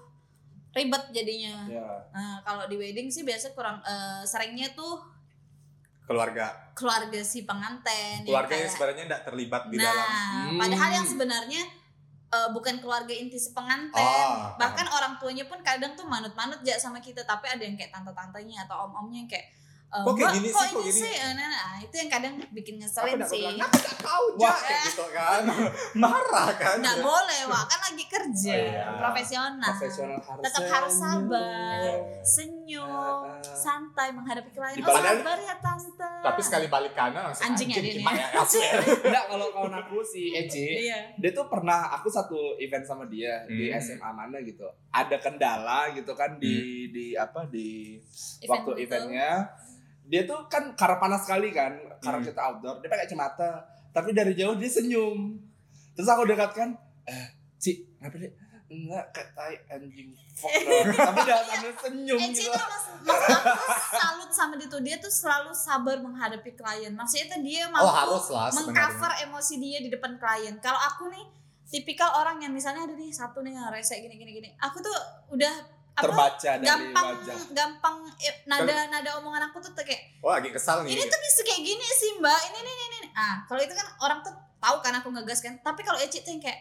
ribet 0.70 1.04
jadinya. 1.10 1.66
Ya. 1.66 1.88
nah 2.14 2.38
kalau 2.46 2.70
di 2.70 2.78
wedding 2.78 3.10
sih 3.10 3.26
biasa 3.26 3.52
kurang 3.54 3.82
eh, 3.82 4.22
seringnya 4.22 4.70
tuh 4.74 5.02
keluarga. 6.06 6.50
keluarga 6.74 7.20
si 7.22 7.46
pengantin 7.46 8.22
yang 8.22 8.26
keluarga 8.26 8.54
yang 8.54 8.66
kayak- 8.66 8.74
sebenarnya 8.74 9.04
tidak 9.06 9.22
terlibat 9.26 9.62
di 9.70 9.76
nah 9.78 9.86
dalam. 9.90 10.08
Hmm. 10.10 10.58
padahal 10.58 10.90
yang 11.02 11.06
sebenarnya 11.06 11.62
eh, 12.30 12.48
bukan 12.54 12.78
keluarga 12.78 13.10
inti 13.10 13.38
si 13.38 13.50
pengantin. 13.50 13.98
Oh, 13.98 14.54
bahkan 14.54 14.86
orang 14.86 15.18
tuanya 15.18 15.50
pun 15.50 15.58
kadang 15.66 15.98
tuh 15.98 16.06
manut-manut 16.06 16.62
aja 16.62 16.78
sama 16.78 17.02
kita. 17.02 17.26
Tapi 17.26 17.50
ada 17.50 17.62
yang 17.66 17.74
kayak 17.74 17.90
tante-tantenya 17.90 18.70
atau 18.70 18.86
om-omnya 18.86 19.26
yang 19.26 19.30
kayak 19.30 19.50
eh, 19.90 20.00
Kok 20.00 20.12
kayak 20.12 20.22
"Mbak, 20.22 20.34
gini 20.36 20.48
kok 20.48 20.60
sih, 20.60 20.70
kok 20.70 20.80
ini 20.80 20.86
gini?" 20.86 21.00
sih? 21.00 21.12
Eh, 21.12 21.32
nah, 21.32 21.46
nah, 21.46 21.74
itu 21.76 21.94
yang 21.96 22.08
kadang 22.08 22.34
bikin 22.50 22.74
aku 22.74 22.80
ngeselin 22.80 23.12
tidak 23.12 23.28
sih. 23.28 23.40
bilang 23.42 23.58
aku 23.60 23.78
tahu 24.00 24.24
Wah. 24.32 24.40
Jack," 24.46 24.58
kayak 24.60 24.80
gitu 24.86 25.06
kan. 25.10 25.42
Marah 26.02 26.48
kan? 26.54 26.76
Nggak 26.78 26.98
boleh 27.00 27.40
wah 27.44 27.62
kan 27.64 27.80
lagi 27.82 28.04
kerja. 28.06 28.52
Oh, 28.52 28.62
iya. 28.62 28.84
profesional. 28.96 29.68
Profesional 29.68 30.18
harus 30.20 30.42
tetap 30.42 30.62
harus 30.64 30.92
senyum. 30.92 31.10
sabar 31.26 31.80
senyum 32.22 32.86
ah. 32.86 33.42
santai 33.42 34.08
menghadapi 34.10 34.50
klien. 34.50 34.74
Di 34.74 34.80
oh 34.80 34.88
badan- 34.88 35.18
sabar 35.18 35.38
ya 35.38 35.54
tante. 35.58 36.10
Tapi 36.20 36.40
sekali 36.40 36.66
balik 36.66 36.92
kanan 36.92 37.22
langsung 37.24 37.44
Anjing 37.46 37.68
ya 37.68 37.80
dia 37.80 37.94
ya? 37.96 38.26
Asli. 38.36 38.60
Enggak 39.06 39.24
kalau 39.26 39.46
kawan 39.50 39.74
aku 39.74 39.98
si 40.00 40.30
Eci 40.30 40.86
iya. 40.86 41.10
dia 41.14 41.30
tuh 41.30 41.46
pernah 41.46 41.90
aku 41.90 42.06
satu 42.06 42.38
event 42.56 42.84
sama 42.84 43.04
dia 43.04 43.42
di 43.44 43.66
Hmm. 43.66 43.76
SMA 43.76 44.10
mana 44.10 44.38
gitu. 44.40 44.64
Ada 44.90 45.16
kendala 45.16 45.90
gitu 45.90 46.12
kan 46.12 46.36
di 46.36 46.56
di 46.88 47.12
apa 47.12 47.46
di 47.46 47.96
Event 48.40 48.62
waktu 48.62 48.72
itu. 48.76 48.84
eventnya 48.86 49.30
dia 50.10 50.26
tuh 50.26 50.42
kan 50.44 50.74
karena 50.74 50.98
panas 50.98 51.22
sekali 51.22 51.48
kan 51.50 51.70
karena 51.98 52.18
Hmm. 52.18 52.26
kita 52.26 52.40
outdoor 52.42 52.74
dia 52.78 52.88
pakai 52.88 53.06
kacamata 53.06 53.50
tapi 53.90 54.10
dari 54.10 54.34
jauh 54.34 54.54
dia 54.54 54.66
senyum 54.68 55.38
terus 55.92 56.06
aku 56.06 56.26
dekatkan 56.26 56.74
eh 57.04 57.26
Ci 57.56 57.86
kenapa 57.94 58.16
dia 58.16 58.30
enggak 58.66 59.04
kayak 59.10 59.28
tai 59.32 59.54
anjing 59.68 60.10
fuck 60.30 60.50
dong." 60.50 60.86
tapi 61.10 61.18
dia 61.22 61.38
sambil 61.40 61.72
senyum 61.76 62.18
Eh, 62.18 62.30
Ci 62.30 62.42
gitu 62.42 62.54
mas, 62.56 62.84
mas 63.00 63.20
aku 63.22 63.54
salut 63.92 64.30
sama 64.30 64.54
dia 64.54 64.66
tuh 64.66 64.80
dia 64.80 64.96
tuh 64.96 65.10
selalu 65.10 65.50
sabar 65.50 65.96
menghadapi 65.96 66.50
klien 66.52 66.90
maksudnya 66.90 67.26
tuh 67.28 67.40
dia 67.40 67.66
mampu 67.66 67.82
oh 67.82 67.90
harus 67.92 68.26
lah 68.28 68.50
mengcover 68.52 69.12
emosi 69.20 69.54
dia 69.56 69.78
di 69.78 69.88
depan 69.88 70.14
klien. 70.16 70.54
Kalau 70.58 70.78
aku 70.80 71.06
nih 71.08 71.24
tipikal 71.66 72.10
orang 72.12 72.38
yang 72.38 72.50
misalnya 72.50 72.82
ada 72.82 72.94
nih 72.94 73.10
satu 73.10 73.42
nih 73.42 73.54
yang 73.54 73.70
rese 73.70 73.94
gini 73.96 74.14
gini 74.14 74.32
gini. 74.32 74.48
Aku 74.58 74.78
tuh 74.78 74.94
udah 75.28 75.50
apa 75.50 75.79
terbaca 76.04 76.50
dari 76.56 76.66
gampang 76.66 77.06
wajah 77.12 77.36
gampang 77.52 77.96
eh, 78.24 78.34
nada 78.48 78.72
nada 78.88 79.10
omongan 79.20 79.52
aku 79.52 79.60
tuh 79.60 79.72
tuh 79.76 79.84
kayak 79.84 80.20
oh 80.24 80.32
lagi 80.32 80.50
kesal 80.52 80.82
nih 80.84 80.96
ini 80.96 81.02
tuh 81.04 81.20
bisa 81.20 81.40
kayak 81.44 81.62
gini 81.62 81.86
sih 81.96 82.10
mbak 82.18 82.40
ini 82.50 82.58
ini 82.60 82.72
ini. 82.72 82.84
ini." 83.04 83.08
Ah 83.14 83.44
kalau 83.44 83.60
itu 83.60 83.74
kan 83.76 83.86
orang 84.00 84.20
tuh 84.24 84.32
tahu 84.60 84.76
kan 84.84 84.92
aku 85.00 85.08
ngegas 85.10 85.40
kan. 85.40 85.56
Tapi 85.64 85.80
kalau 85.82 85.98
Eci 85.98 86.20
tuh 86.22 86.36
yang 86.36 86.42
kayak 86.44 86.60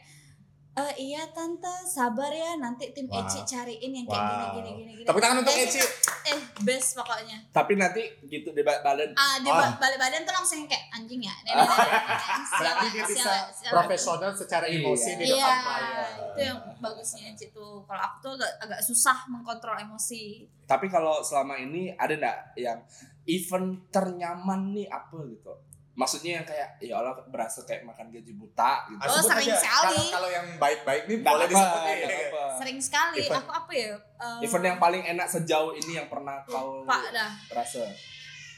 "Eh, 0.71 0.93
iya 1.03 1.25
tante 1.27 1.67
sabar 1.83 2.29
ya 2.29 2.55
nanti 2.55 2.89
tim 2.89 3.03
Wah. 3.05 3.19
Eci 3.19 3.41
cariin 3.43 3.91
yang 3.91 4.05
kayak 4.05 4.21
Wow. 4.21 4.29
gini 4.29 4.45
gini 4.45 4.69
gini 4.71 4.91
gini. 4.93 5.03
tepuk 5.03 5.19
tangan 5.19 5.37
untuk 5.39 5.51
Eh, 5.51 5.65
Eci 5.65 5.79
Eh 6.21 6.37
best 6.61 6.93
pokoknya. 6.93 7.37
tapi 7.49 7.73
nanti 7.73 7.99
gitu 8.23 8.49
di 8.49 8.61
ba- 8.61 8.79
badan 8.79 9.11
Ah 9.13 9.37
di 9.37 9.47
Ah. 9.47 9.59
ba- 9.65 9.77
balik 9.77 9.97
badan 9.97 10.21
tuh 10.21 10.31
langsung 10.31 10.63
kayak 10.63 10.87
anjing 10.89 11.19
ya. 11.19 11.33
Nih, 11.41 11.51
nih. 11.51 11.67
berarti 12.61 12.85
dia 12.87 13.03
bisa 13.03 13.31
profesional 13.65 14.31
secara 14.31 14.65
Iya. 14.65 14.77
emosi 14.79 15.09
di 15.11 15.23
Iya, 15.25 15.41
depan 15.41 15.57
klien 15.59 16.05
itu 16.29 16.41
yang 16.45 16.59
bagusnya 16.77 17.23
Eci 17.29 17.45
tuh. 17.49 17.81
Kalau 17.83 18.01
aku 18.01 18.15
tuh 18.21 18.31
agak, 18.35 18.51
agak 18.61 18.79
susah 18.79 19.17
mengkontrol 19.27 19.75
emosi. 19.75 20.45
Tapi 20.63 20.85
kalau 20.85 21.19
selama 21.19 21.57
ini 21.57 21.91
ada 21.91 22.13
nggak 22.13 22.37
yang 22.55 22.79
event 23.25 23.67
ternyaman 23.89 24.71
nih 24.71 24.87
apa 24.87 25.17
gitu? 25.27 25.53
Maksudnya 25.99 26.31
yang 26.33 26.45
kayak 26.45 26.69
ya 26.79 26.93
Allah 26.95 27.11
berasa 27.27 27.59
kayak 27.61 27.83
makan 27.83 28.07
gaji 28.07 28.31
buta 28.33 28.87
gitu. 28.87 29.03
Oh, 29.03 29.19
sebut 29.19 29.29
sering 29.29 29.49
aja. 29.49 29.59
sekali. 29.59 29.95
Kalau- 29.99 30.13
kalau 30.15 30.29
yang 30.31 30.47
baik-baik 30.55 31.03
nih 31.05 31.15
Nggak 31.19 31.33
boleh 31.35 31.47
disebutin 31.47 31.97
apa. 32.07 32.43
Sering 32.55 32.79
sekali. 32.79 33.17
Event. 33.21 33.37
Aku 33.37 33.51
apa 33.53 33.71
ya? 33.73 33.91
eh, 34.17 34.39
Event 34.41 34.65
yang 34.65 34.77
paling 34.77 35.03
enak 35.05 35.27
sejauh 35.27 35.71
ini 35.73 35.91
yang 35.93 36.07
pernah 36.07 36.39
kau 36.43 36.83
Pak 36.83 37.03
dah. 37.11 37.31
rasa. 37.51 37.83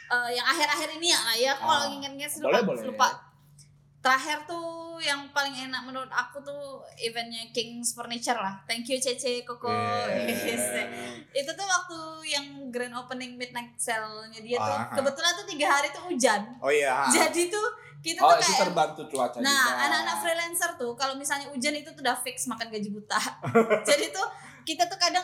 Eh, 0.07 0.29
yang 0.31 0.45
akhir-akhir 0.45 0.89
ini 0.93 1.07
ya 1.09 1.19
lah 1.19 1.35
ya. 1.35 1.51
Aku 1.51 1.63
Ah. 1.63 1.69
kalau 1.71 1.85
ingat-ingat 1.91 2.31
lupa. 2.35 2.45
Boleh, 2.45 2.61
boleh. 2.63 2.83
lupa. 2.85 3.07
Terakhir 3.99 4.37
tuh 4.43 4.90
yang 5.01 5.29
paling 5.29 5.51
enak 5.51 5.81
menurut 5.81 6.07
aku 6.07 6.39
tuh 6.39 6.61
eventnya 6.95 7.49
King's 7.49 7.91
Furniture 7.91 8.35
lah. 8.35 8.61
Thank 8.63 8.87
you 8.87 8.95
Cece 8.95 9.41
Koko. 9.41 9.67
Yeah. 9.67 10.29
Yes. 10.29 10.65
Itu 11.41 11.51
tuh 11.51 11.63
waktu 11.63 11.97
yang 12.25 12.45
grand 12.69 12.93
opening 12.93 13.35
midnight 13.35 13.73
sale-nya 13.75 14.37
dia 14.37 14.55
tuh 14.55 14.69
Ah. 14.69 14.89
kebetulan 14.91 15.31
tuh 15.35 15.45
tiga 15.45 15.67
hari 15.67 15.89
tuh 15.89 16.03
hujan. 16.05 16.41
oh 16.57 16.69
iya 16.69 17.05
Jadi 17.15 17.47
tuh 17.47 17.67
kita 17.99 18.17
Oh 18.19 18.31
tuh 18.31 18.41
kayak 18.41 18.59
terbantu 18.63 19.01
cuaca 19.07 19.37
Nah, 19.37 19.65
anak-anak 19.79 20.15
freelancer 20.19 20.71
tuh 20.73 20.93
kalau 20.93 21.13
misalnya 21.13 21.45
hujan 21.47 21.73
itu 21.73 21.85
tuh 21.87 22.01
udah 22.01 22.17
fix 22.17 22.45
makan 22.45 22.67
gaji 22.67 22.89
buta. 22.89 23.19
Jadi 23.89 24.09
tuh 24.09 24.25
kita 24.63 24.85
tuh 24.85 24.97
kadang 24.97 25.21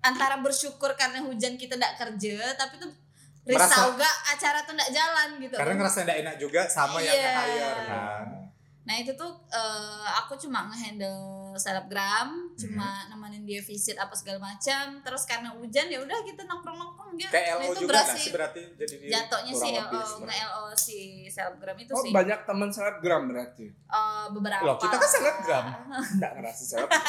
antara 0.00 0.36
bersyukur 0.36 0.92
karena 0.94 1.20
hujan 1.20 1.56
kita 1.56 1.74
tidak 1.74 1.96
kerja, 1.96 2.52
tapi 2.54 2.76
tuh 2.76 2.92
risau 3.42 3.92
gak 3.94 4.16
acara 4.30 4.64
tuh 4.64 4.72
tidak 4.72 4.88
jalan 4.90 5.36
gitu. 5.36 5.52
karena 5.52 5.76
ngerasa 5.76 5.98
tidak 6.00 6.16
enak 6.18 6.34
juga 6.38 6.64
sama 6.64 6.96
yang 6.98 7.12
Iya. 7.12 7.28
nge-hire 7.30 7.80
kan 7.84 8.24
Nah 8.84 8.94
itu 8.94 9.12
tuh 9.12 9.32
eh, 9.48 10.04
aku 10.14 10.36
cuma 10.36 10.64
ngehandle 10.64 11.16
selebgram, 11.54 12.28
Hmm. 12.28 12.52
cuma 12.54 12.86
nemenin 13.06 13.42
dia 13.42 13.58
visit 13.58 13.94
apa 13.94 14.12
segala 14.12 14.38
macam. 14.44 15.00
Terus 15.00 15.22
karena 15.24 15.48
hujan 15.50 15.86
ya 15.86 15.98
udah 15.98 16.18
kita 16.20 16.44
nongkrong-nongkrong 16.44 17.16
ya. 17.16 17.28
kayak 17.28 17.46
Nah, 17.50 17.56
LO 17.56 17.64
itu 17.64 17.80
juga 17.80 17.90
nggak 17.90 18.04
berhasil. 18.04 18.20
sih 18.20 18.30
berarti 18.30 18.60
jadi 18.76 18.94
Jatuhnya 19.08 19.52
sih 19.52 19.70
kurang 19.70 19.88
lebih 20.20 20.38
LO, 20.44 20.64
si 20.74 20.98
selebgram 21.26 21.76
itu 21.78 21.90
Oh 21.90 22.00
sih. 22.00 22.10
banyak 22.10 22.38
teman 22.42 22.68
selebgram 22.68 23.22
berarti. 23.26 23.66
Eh, 23.66 24.26
beberapa. 24.30 24.62
Loh, 24.62 24.76
kita 24.76 24.94
kan 24.94 25.08
selebgram. 25.10 25.64
Enggak 26.14 26.32
ngerasa 26.34 26.62
selebgram. 26.66 27.02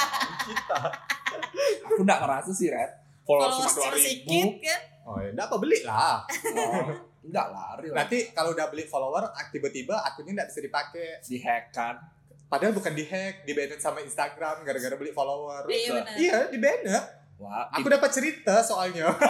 kita. 0.46 0.80
Aku 1.86 2.02
enggak 2.02 2.20
ngerasa 2.20 2.52
sih, 2.52 2.68
Red. 2.68 2.92
Followers 3.22 3.58
cuma 3.58 3.68
cuma 3.68 3.90
2000. 3.92 4.00
sedikit 4.00 4.50
kan. 4.62 4.82
oh 5.04 5.18
ya 5.18 5.30
nggak 5.32 5.46
apa 5.46 5.58
beli 5.58 5.80
lah 5.82 6.18
Oh, 6.56 6.86
enggak 7.26 7.48
lari 7.50 7.88
lah. 7.90 8.06
nanti 8.06 8.18
kalau 8.32 8.54
udah 8.54 8.70
beli 8.70 8.86
follower 8.86 9.26
tiba-tiba 9.50 9.96
akunnya 10.06 10.42
nggak 10.44 10.50
bisa 10.54 10.60
dipakai 10.62 11.08
Dihack 11.26 11.64
kan. 11.74 11.96
padahal 12.46 12.74
bukan 12.78 12.94
dihack 12.94 13.42
di 13.44 13.58
banned 13.58 13.82
sama 13.82 14.00
Instagram 14.06 14.62
gara-gara 14.62 14.96
beli 14.96 15.10
follower 15.10 15.66
Iya 15.66 16.06
iya 16.16 16.40
banned 16.54 16.88
Wah, 17.36 17.68
aku 17.68 17.92
dapat 17.92 18.16
cerita 18.16 18.64
soalnya 18.64 19.12
Oke. 19.12 19.28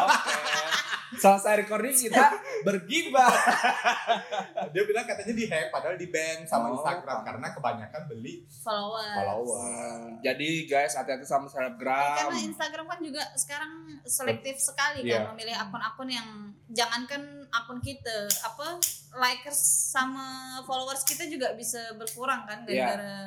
Selesai 1.13 1.53
recording 1.59 1.93
kita 1.93 2.33
bergibah. 2.61 3.29
dia 4.73 4.83
bilang 4.83 5.05
katanya 5.05 5.31
dihack 5.31 5.69
padahal 5.69 5.95
di 5.95 6.07
ban 6.07 6.43
sama 6.43 6.67
Oh, 6.67 6.75
Instagram 6.75 7.21
karena 7.21 7.47
kebanyakan 7.51 8.01
beli 8.05 8.43
Followers. 8.57 9.15
follower 9.15 10.19
Jadi 10.19 10.49
guys, 10.65 10.93
hati-hati 10.93 11.23
sama 11.23 11.45
selebgram. 11.45 12.25
karena 12.25 12.39
Instagram 12.43 12.85
kan 12.85 12.99
juga 12.99 13.23
sekarang 13.35 13.71
selektif 14.03 14.57
sekali 14.57 15.03
Iya. 15.03 15.21
kan 15.21 15.33
memilih 15.33 15.55
akun-akun 15.55 16.09
yang 16.09 16.29
jangankan 16.67 17.21
akun 17.49 17.79
kita 17.79 18.15
apa 18.41 18.81
likers 19.15 19.61
sama 19.89 20.25
followers 20.63 21.03
kita 21.03 21.25
juga 21.25 21.53
bisa 21.53 21.93
berkurang 21.93 22.43
kan 22.43 22.65
Iya. 22.65 22.83
gara-gara 22.89 23.17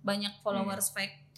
banyak 0.00 0.32
followers 0.40 0.88
fake. 0.90 1.29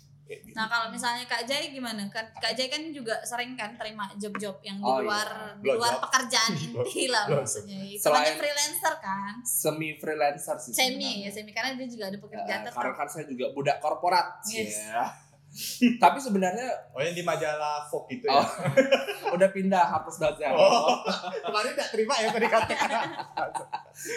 Nah 0.51 0.67
kalau 0.67 0.87
misalnya 0.89 1.25
Kak 1.25 1.43
Jai 1.43 1.69
gimana? 1.69 2.05
Kan 2.07 2.27
Kak 2.35 2.53
Jai 2.53 2.67
kan 2.67 2.83
juga 2.89 3.19
sering 3.23 3.53
kan 3.53 3.75
terima 3.75 4.09
job-job 4.15 4.61
yang 4.61 4.77
di 4.77 4.85
Oh, 4.85 5.01
luar 5.01 5.27
iya. 5.27 5.59
di 5.59 5.69
luar 5.71 5.95
pekerjaan 6.01 6.53
inti 6.65 7.05
lah 7.07 7.25
maksudnya. 7.27 7.79
Itu 7.83 8.03
Selain- 8.03 8.35
freelancer 8.35 8.95
kan. 8.99 9.35
semi 9.43 9.95
freelancer 9.95 10.57
sih. 10.57 10.73
Semi 10.73 10.89
ya 11.23 11.29
sebenarnya. 11.29 11.31
semi 11.33 11.51
karena 11.51 11.71
dia 11.75 11.89
juga 11.89 12.05
ada 12.07 12.19
pekerjaan 12.19 12.59
Eh, 12.59 12.67
tetap. 12.67 12.77
karena 12.79 12.95
kan 12.95 13.07
saya 13.07 13.25
juga 13.25 13.47
budak 13.51 13.77
korporat. 13.79 14.27
Yes. 14.47 14.77
Ya. 14.85 15.05
Tapi 16.01 16.17
sebenarnya 16.17 16.65
oh 16.91 16.99
yang 16.99 17.13
di 17.13 17.21
majalah 17.21 17.85
Vogue 17.85 18.09
itu 18.11 18.25
Oh. 18.25 18.41
ya 18.41 18.49
udah 19.37 19.49
pindah 19.49 19.85
hapus 19.87 20.17
dosen. 20.19 20.49
oh 20.49 21.05
kemarin 21.39 21.73
nggak 21.75 21.91
terima 21.91 22.15
ya 22.17 22.29
tadi 22.31 22.49
katakan 22.49 23.09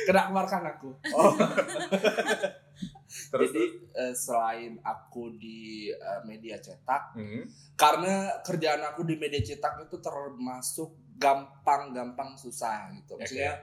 Kena 0.07 0.21
keluarkan 0.25 0.61
aku. 0.69 0.89
oh. 1.11 1.35
Terus 3.35 3.51
Jadi 3.51 3.65
eh, 3.91 4.13
selain 4.15 4.79
aku 4.79 5.35
di 5.35 5.91
eh, 5.91 6.21
media 6.23 6.55
cetak, 6.55 7.11
Hmm. 7.13 7.43
karena 7.75 8.31
kerjaan 8.39 8.79
aku 8.85 9.03
di 9.03 9.15
media 9.15 9.43
cetak 9.43 9.83
itu 9.83 9.99
termasuk 9.99 10.89
gampang-gampang 11.15 12.33
susah 12.33 12.91
gitu. 12.93 13.15
Maksudnya 13.15 13.59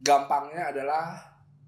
gampangnya 0.00 0.72
adalah 0.72 1.04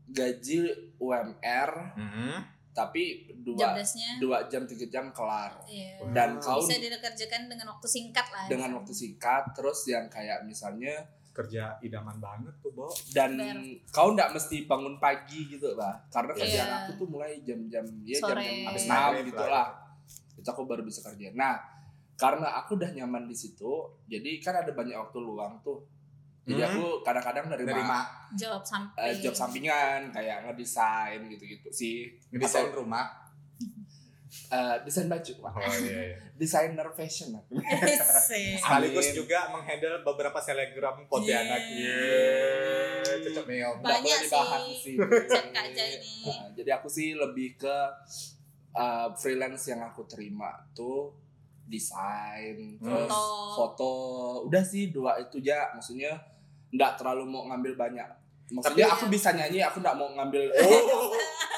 gaji 0.07 0.69
UMR 0.97 1.71
Mhm. 1.97 2.33
tapi 2.71 3.33
dua 3.41 3.73
dua 4.21 4.39
jam 4.47 4.69
tiga 4.69 4.85
jam 4.87 5.09
kelar 5.11 5.57
iya. 5.67 5.97
dan 6.13 6.37
Wow. 6.37 6.61
kau 6.61 6.61
bisa 6.61 6.77
dikerjakan 6.77 7.49
dengan 7.49 7.73
waktu 7.73 7.89
singkat 7.89 8.27
lah. 8.29 8.45
dengan 8.47 8.71
waktu 8.77 8.93
singkat 8.93 9.57
terus 9.57 9.89
yang 9.89 10.07
kayak 10.07 10.45
misalnya 10.45 10.93
kerja 11.37 11.77
idaman 11.79 12.17
banget 12.17 12.55
tuh, 12.59 12.73
Bo. 12.73 12.89
dan 13.11 13.37
Ber. 13.37 13.61
kau 13.89 14.11
nggak 14.11 14.33
mesti 14.33 14.65
bangun 14.65 14.97
pagi 14.97 15.47
gitu 15.47 15.73
lah 15.73 15.93
karena 16.09 16.33
Iya. 16.33 16.41
kerjaan 16.41 16.71
aku 16.79 16.91
tuh 16.97 17.07
mulai 17.07 17.37
jam-jam 17.41 17.85
ya 18.01 18.17
jam-jam 18.17 18.67
Habis 18.67 18.85
enam 18.85 18.97
maghrib 19.13 19.29
gitu 19.29 19.45
lah. 19.45 19.69
itu 20.35 20.49
aku 20.49 20.63
baru 20.65 20.81
bisa 20.81 21.01
kerja 21.03 21.29
nah 21.33 21.61
karena 22.15 22.49
aku 22.57 22.75
udah 22.75 22.89
nyaman 22.91 23.25
di 23.25 23.37
situ 23.37 23.69
jadi 24.05 24.31
kan 24.39 24.57
ada 24.57 24.73
banyak 24.73 24.97
waktu 24.97 25.19
luang 25.19 25.61
tuh 25.61 25.85
jadi 26.43 26.63
Hmm. 26.63 26.71
aku 26.73 26.85
kadang-kadang 27.03 27.47
dari 27.49 27.65
Nerima 27.65 28.01
Job 28.33 28.63
samping. 28.63 29.19
job 29.19 29.35
sampingan 29.35 30.09
kayak 30.11 30.47
ngedesain 30.47 31.21
gitu-gitu 31.27 31.69
sih 31.69 32.07
ngedesain 32.31 32.71
Atau, 32.71 32.81
rumah. 32.81 33.26
Eh, 34.27 34.77
desain 34.83 35.07
baju 35.07 35.33
Pak. 35.39 35.53
Oh 35.55 35.75
iya 35.81 36.01
iya. 36.13 36.17
desainer 36.41 36.89
fashion 36.93 37.33
aku. 37.33 37.57
Sih. 38.27 38.59
Sekaligus 38.59 39.09
Amin. 39.11 39.17
juga 39.17 39.39
menghandle 39.49 40.03
beberapa 40.03 40.39
selebgram 40.39 41.07
Pontianak. 41.07 41.61
Iya. 41.63 41.97
Yeay. 41.97 43.23
Cocok 43.25 43.45
meong. 43.47 43.77
Banyak 43.81 44.03
boleh 44.03 44.29
dibahas 44.29 44.63
sih. 44.77 44.95
Cek 44.99 45.47
aja 45.51 45.85
ini. 45.97 46.13
Nah, 46.27 46.49
jadi 46.53 46.71
aku 46.77 46.89
sih 46.91 47.15
lebih 47.15 47.57
ke 47.57 47.77
uh, 48.73 49.09
freelance 49.15 49.71
yang 49.71 49.81
aku 49.81 50.05
terima 50.05 50.53
tuh 50.73 51.15
desain, 51.67 52.79
terus 52.79 53.11
Foto. 53.11 53.25
foto. 53.57 53.93
Udah 54.47 54.63
sih 54.63 54.95
dua 54.95 55.19
itu 55.19 55.43
aja. 55.43 55.71
Maksudnya 55.75 56.15
nggak 56.71 56.99
terlalu 57.01 57.27
mau 57.27 57.47
ngambil 57.51 57.75
banyak. 57.75 58.07
Maksudnya 58.47 58.87
Tapi- 58.87 58.95
aku 59.03 59.05
bisa 59.11 59.35
nyanyi, 59.35 59.59
aku 59.59 59.83
nggak 59.83 59.97
mau 59.99 60.07
ngambil 60.15 60.47
Oh, 60.63 61.11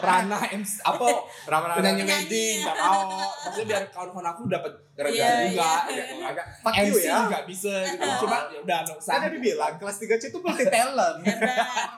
ranah 0.00 0.42
MC, 0.50 0.80
apa 0.80 1.06
penyanyi 1.44 1.76
Penyanyi. 1.76 2.04
wedding 2.06 2.56
nggak 2.62 2.76
mau. 2.76 3.08
Maksudnya 3.40 3.66
biar 3.66 3.82
kawan-kawan 3.90 4.26
aku 4.26 4.40
dapat 4.46 4.72
kerjaan 4.92 5.12
Iya, 5.12 5.50
juga. 5.50 5.72
iya. 5.88 6.04
Agak 6.24 6.46
fuck 6.60 6.74
you 6.78 6.96
ya. 6.96 7.16
nggak 7.28 7.44
bisa 7.44 7.72
gitu. 7.86 8.02
Oh. 8.02 8.16
Cuma 8.20 8.36
ya 8.48 8.58
udah 8.60 8.78
nggak 8.82 8.98
usah. 8.98 9.12
Tadi 9.18 9.38
bilang 9.38 9.74
kelas 9.76 9.96
3C 9.98 10.22
itu 10.26 10.38
multi 10.38 10.64
talent. 10.66 11.18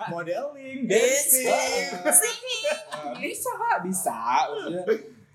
Modeling, 0.08 0.78
Dancing. 0.84 1.88
Singing. 2.10 2.64
Bisa 3.18 3.52
bisa 3.80 4.16
maksudnya 4.48 4.84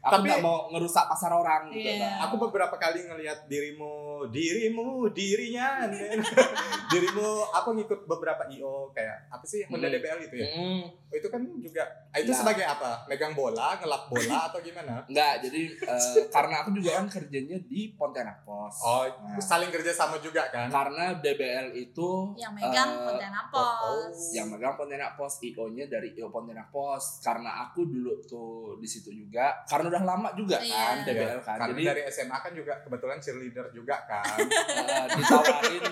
aku 0.08 0.14
Tapi- 0.18 0.28
nggak 0.30 0.42
mau 0.42 0.58
ngerusak 0.70 1.06
pasar 1.06 1.32
orang 1.32 1.68
gitu 1.70 1.84
Iya. 1.86 2.00
Bang. 2.00 2.18
Aku 2.24 2.36
beberapa 2.40 2.76
kali 2.76 3.00
ngelihat 3.04 3.44
dirimu, 3.46 3.96
dirimu, 4.28 4.88
dirinya, 5.10 5.84
dirimu. 6.92 7.30
Aku 7.54 7.74
ngikut 7.74 8.06
beberapa 8.06 8.48
IO 8.50 8.90
kayak 8.92 9.28
apa 9.28 9.44
sih 9.44 9.64
Honda 9.66 9.86
Hmm. 9.86 9.94
DBL 9.94 10.20
itu 10.22 10.36
ya? 10.38 10.48
Mm, 10.50 10.82
Oh, 11.08 11.16
itu 11.16 11.28
kan 11.28 11.40
juga 11.58 11.84
ah, 12.10 12.20
itu 12.20 12.28
Ya. 12.28 12.36
sebagai 12.36 12.64
apa? 12.64 13.08
Megang 13.08 13.32
bola, 13.32 13.76
ngelap 13.76 14.08
bola 14.08 14.38
atau 14.48 14.60
gimana? 14.60 15.00
enggak 15.06 15.40
jadi 15.42 15.62
eh, 15.72 16.28
karena 16.28 16.56
aku 16.60 16.70
juga 16.74 16.90
kan 16.98 17.08
kerjanya 17.10 17.58
di 17.62 17.92
Pontianak 17.94 18.44
Pos 18.44 18.76
Oh, 18.80 19.08
Nah, 19.08 19.40
saling 19.40 19.68
kerja 19.70 19.88
sama 19.90 20.20
juga 20.20 20.48
kan? 20.48 20.68
karena 20.68 21.16
DBL 21.16 21.72
itu 21.74 22.36
Yang 22.36 22.54
megang 22.54 22.92
eh, 22.92 23.04
Pontianak 23.06 23.46
oh. 23.48 23.72
Pos. 24.04 24.18
yang 24.32 24.48
megang 24.48 24.76
Pontianak 24.76 25.16
Pos 25.16 25.40
IO 25.42 25.66
nya 25.70 25.86
dari 25.86 26.12
IO 26.14 26.28
Pontianak 26.28 26.68
Pos 26.68 27.20
karena 27.20 27.50
aku 27.64 27.84
dulu 27.84 28.14
tuh 28.22 28.48
di 28.78 28.86
situ 28.86 29.10
juga 29.10 29.64
karena 29.66 29.88
udah 29.90 29.97
lama 30.00 30.30
juga 30.34 30.58
kan 30.58 30.66
Iya. 31.00 31.06
DBL 31.06 31.40
kan 31.40 31.58
Karena 31.58 31.72
jadi 31.72 31.84
dari 31.88 32.02
SMA 32.08 32.38
kan 32.38 32.52
juga 32.52 32.74
kebetulan 32.80 33.18
cheerleader 33.18 33.66
juga 33.72 33.96
kan. 34.04 34.38
eh, 34.84 35.06
ditawarin 35.14 35.86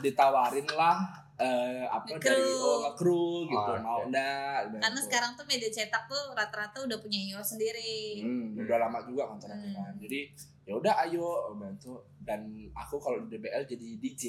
ditawarin 0.00 0.66
lah 0.70 0.98
eh, 1.36 1.82
apa 1.84 2.06
Nge-crew. 2.08 2.30
dari 2.30 2.52
nge-crew 2.84 3.28
gitu 3.44 3.70
Oh, 3.70 3.78
mau 3.80 3.98
oke. 3.98 4.06
enggak 4.06 4.58
Karena 4.78 5.00
sekarang 5.00 5.30
tuh 5.34 5.44
media 5.44 5.66
cetak 5.68 6.04
tuh 6.04 6.22
rata-rata 6.32 6.78
udah 6.80 6.98
punya 6.98 7.18
IO 7.24 7.40
sendiri. 7.40 8.22
Hmm, 8.22 8.54
udah 8.56 8.76
lama 8.80 8.98
juga 9.02 9.26
kontraknya 9.26 9.68
Hmm. 9.68 9.76
kan. 9.76 9.92
Jadi 9.98 10.20
ya 10.64 10.74
udah 10.74 10.94
ayo 11.02 11.26
bantu 11.52 11.92
dan 12.18 12.40
aku 12.72 12.96
kalau 12.96 13.20
di 13.20 13.32
DBL 13.32 13.66
jadi 13.66 13.88
DJ. 13.98 14.22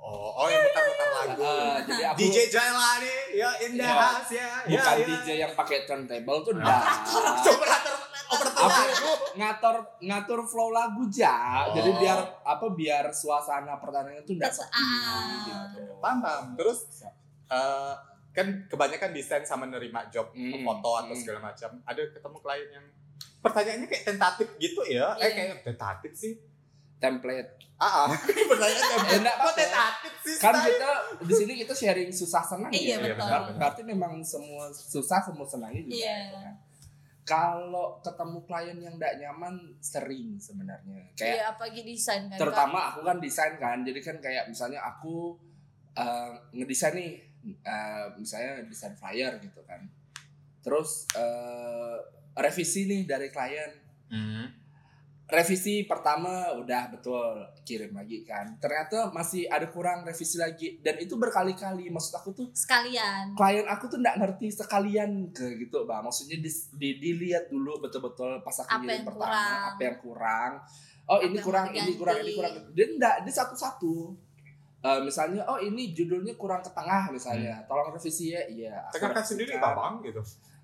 Oh, 0.00 0.32
oh 0.34 0.46
yang 0.48 0.60
mutar-mutar 0.60 1.08
lagu. 1.12 1.42
Eh, 1.44 1.76
jadi 1.84 2.02
aku 2.08 2.16
DJ 2.18 2.36
Jailani, 2.48 3.14
ya 3.32 3.50
in 3.60 3.72
the 3.74 3.84
Iya. 3.84 3.94
house 3.94 4.32
ya. 4.32 4.48
bukan 4.64 4.96
ya, 4.96 5.04
DJ 5.06 5.28
yang 5.38 5.52
pakai 5.52 5.78
turntable 5.84 6.40
tuh 6.40 6.52
Ah. 6.56 6.58
enggak. 6.58 6.82
Operator, 7.52 7.96
operator 8.26 8.86
Aku 8.90 9.10
ngatur 9.34 9.76
ngatur 10.00 10.40
flow 10.42 10.70
lagu 10.70 11.04
ja. 11.06 11.66
Oh. 11.66 11.74
Jadi 11.74 11.90
biar 11.96 12.16
apa 12.40 12.66
biar 12.70 13.04
suasana 13.10 13.76
pertandingan 13.76 14.22
tuh 14.22 14.34
enggak 14.34 14.50
Terus, 14.50 14.64
sepi 14.64 14.80
ah. 14.80 15.24
gitu. 15.42 15.80
Paham, 15.98 16.18
paham. 16.18 16.44
Terus 16.56 16.78
eh, 17.46 17.94
kan 18.30 18.46
kebanyakan 18.64 19.10
desain 19.10 19.42
sama 19.42 19.66
nerima 19.66 20.06
job 20.08 20.30
Hmm, 20.30 20.62
foto 20.62 20.90
atau 20.96 21.10
hmm. 21.10 21.20
segala 21.20 21.38
macam. 21.44 21.70
Ada 21.82 22.02
ketemu 22.08 22.36
klien 22.38 22.68
yang 22.72 22.86
pertanyaannya 23.40 23.86
kayak 23.86 24.04
tentatif 24.06 24.48
gitu 24.56 24.80
ya? 24.86 25.12
Eh 25.16 25.26
Iya. 25.26 25.34
kayak 25.34 25.56
tentatif 25.66 26.12
sih. 26.14 26.34
Template. 27.00 27.50
Ah, 27.76 28.04
ah. 28.04 28.08
pertanyaan 28.52 28.88
template. 28.92 29.18
enggak 29.18 29.36
tentatif 29.56 30.12
sih? 30.20 30.36
Kan 30.36 30.54
kita 30.54 30.90
di 31.18 31.32
sini 31.34 31.52
kita 31.56 31.72
sharing 31.72 32.12
susah 32.12 32.44
senang 32.44 32.68
Iya, 32.70 33.00
ya. 33.00 33.16
betul. 33.16 33.24
Ber- 33.24 33.56
Berarti 33.56 33.80
memang 33.82 34.20
semua 34.20 34.68
susah 34.68 35.18
semua 35.18 35.44
senangnya 35.44 35.80
juga. 35.82 35.96
Iya. 35.96 36.16
gitu 36.22 36.38
kan. 36.38 36.54
Kalau 37.22 37.86
ketemu 38.00 38.38
klien 38.42 38.76
yang 38.76 38.94
tidak 38.94 39.14
nyaman 39.18 39.54
sering 39.78 40.34
sebenarnya. 40.36 41.00
Kayak 41.14 41.34
Iya, 41.34 41.44
apalagi 41.48 41.80
desain 41.82 42.22
kan. 42.26 42.36
terutama 42.36 42.78
aku 42.90 43.00
kan 43.00 43.16
desain 43.16 43.54
kan. 43.56 43.80
Jadi 43.80 44.00
kan 44.00 44.16
kayak 44.18 44.44
misalnya 44.46 44.80
aku 44.82 45.38
eh, 45.92 46.30
ngedesain 46.52 46.92
nih 46.92 47.12
eh, 47.60 48.04
misalnya 48.14 48.60
desain 48.62 48.92
flyer 48.92 49.38
gitu 49.38 49.64
kan. 49.64 49.80
Terus 50.60 51.08
eh, 51.14 51.96
revisi 52.34 52.84
nih 52.84 53.06
dari 53.06 53.28
klien. 53.28 53.72
Hmm. 54.10 54.46
Revisi 55.30 55.82
pertama 55.82 56.28
udah 56.52 56.90
betul 56.90 57.22
kirim 57.62 57.90
lagi 57.90 58.20
kan. 58.20 58.58
Ternyata 58.58 59.08
masih 59.08 59.46
ada 59.46 59.66
kurang 59.66 60.02
revisi 60.02 60.36
lagi 60.36 60.78
dan 60.78 60.96
itu 60.96 61.14
berkali-kali. 61.14 61.86
Maksud 61.86 62.12
aku 62.12 62.30
tuh 62.32 62.46
sekalian. 62.50 63.32
klien 63.32 63.64
aku 63.64 63.86
tuh 63.86 63.96
nggak 63.96 64.16
ngerti 64.16 64.50
sekalian 64.50 65.10
ke 65.30 65.56
gitu 65.56 65.82
bang 65.82 66.00
maksudnya 66.00 66.36
di, 66.36 66.50
di- 66.72 66.98
dilihat 66.98 67.46
dulu 67.46 67.78
betul-betul 67.78 68.40
pas 68.40 68.58
aku 68.60 68.82
yang 68.84 69.02
pertama 69.02 69.24
kurang. 69.24 69.62
apa 69.68 69.80
yang 69.80 69.98
kurang 69.98 70.52
oh 71.06 71.14
Apa 71.14 71.22
ini 71.22 71.32
yang 71.32 71.44
kurang 71.44 71.66
ini 71.70 71.92
kurang 71.94 72.16
ini 72.18 72.32
kurang 72.34 72.52
dia 72.70 72.86
enggak 72.88 73.14
dia 73.22 73.32
satu-satu 73.32 73.94
Eh, 74.80 74.96
misalnya 74.98 75.44
oh 75.44 75.60
ini 75.60 75.92
judulnya 75.92 76.32
kurang 76.34 76.58
ke 76.58 76.72
tengah 76.72 77.12
misalnya 77.12 77.60
tolong 77.64 77.92
revisi 77.92 78.32
ya 78.32 78.40
iya 78.48 78.80
aku 78.82 78.96
Tengahkan 78.96 79.24
sendiri 79.26 79.52
revisikan. 79.52 79.68
babang 79.68 79.94
gitu. 80.00 80.22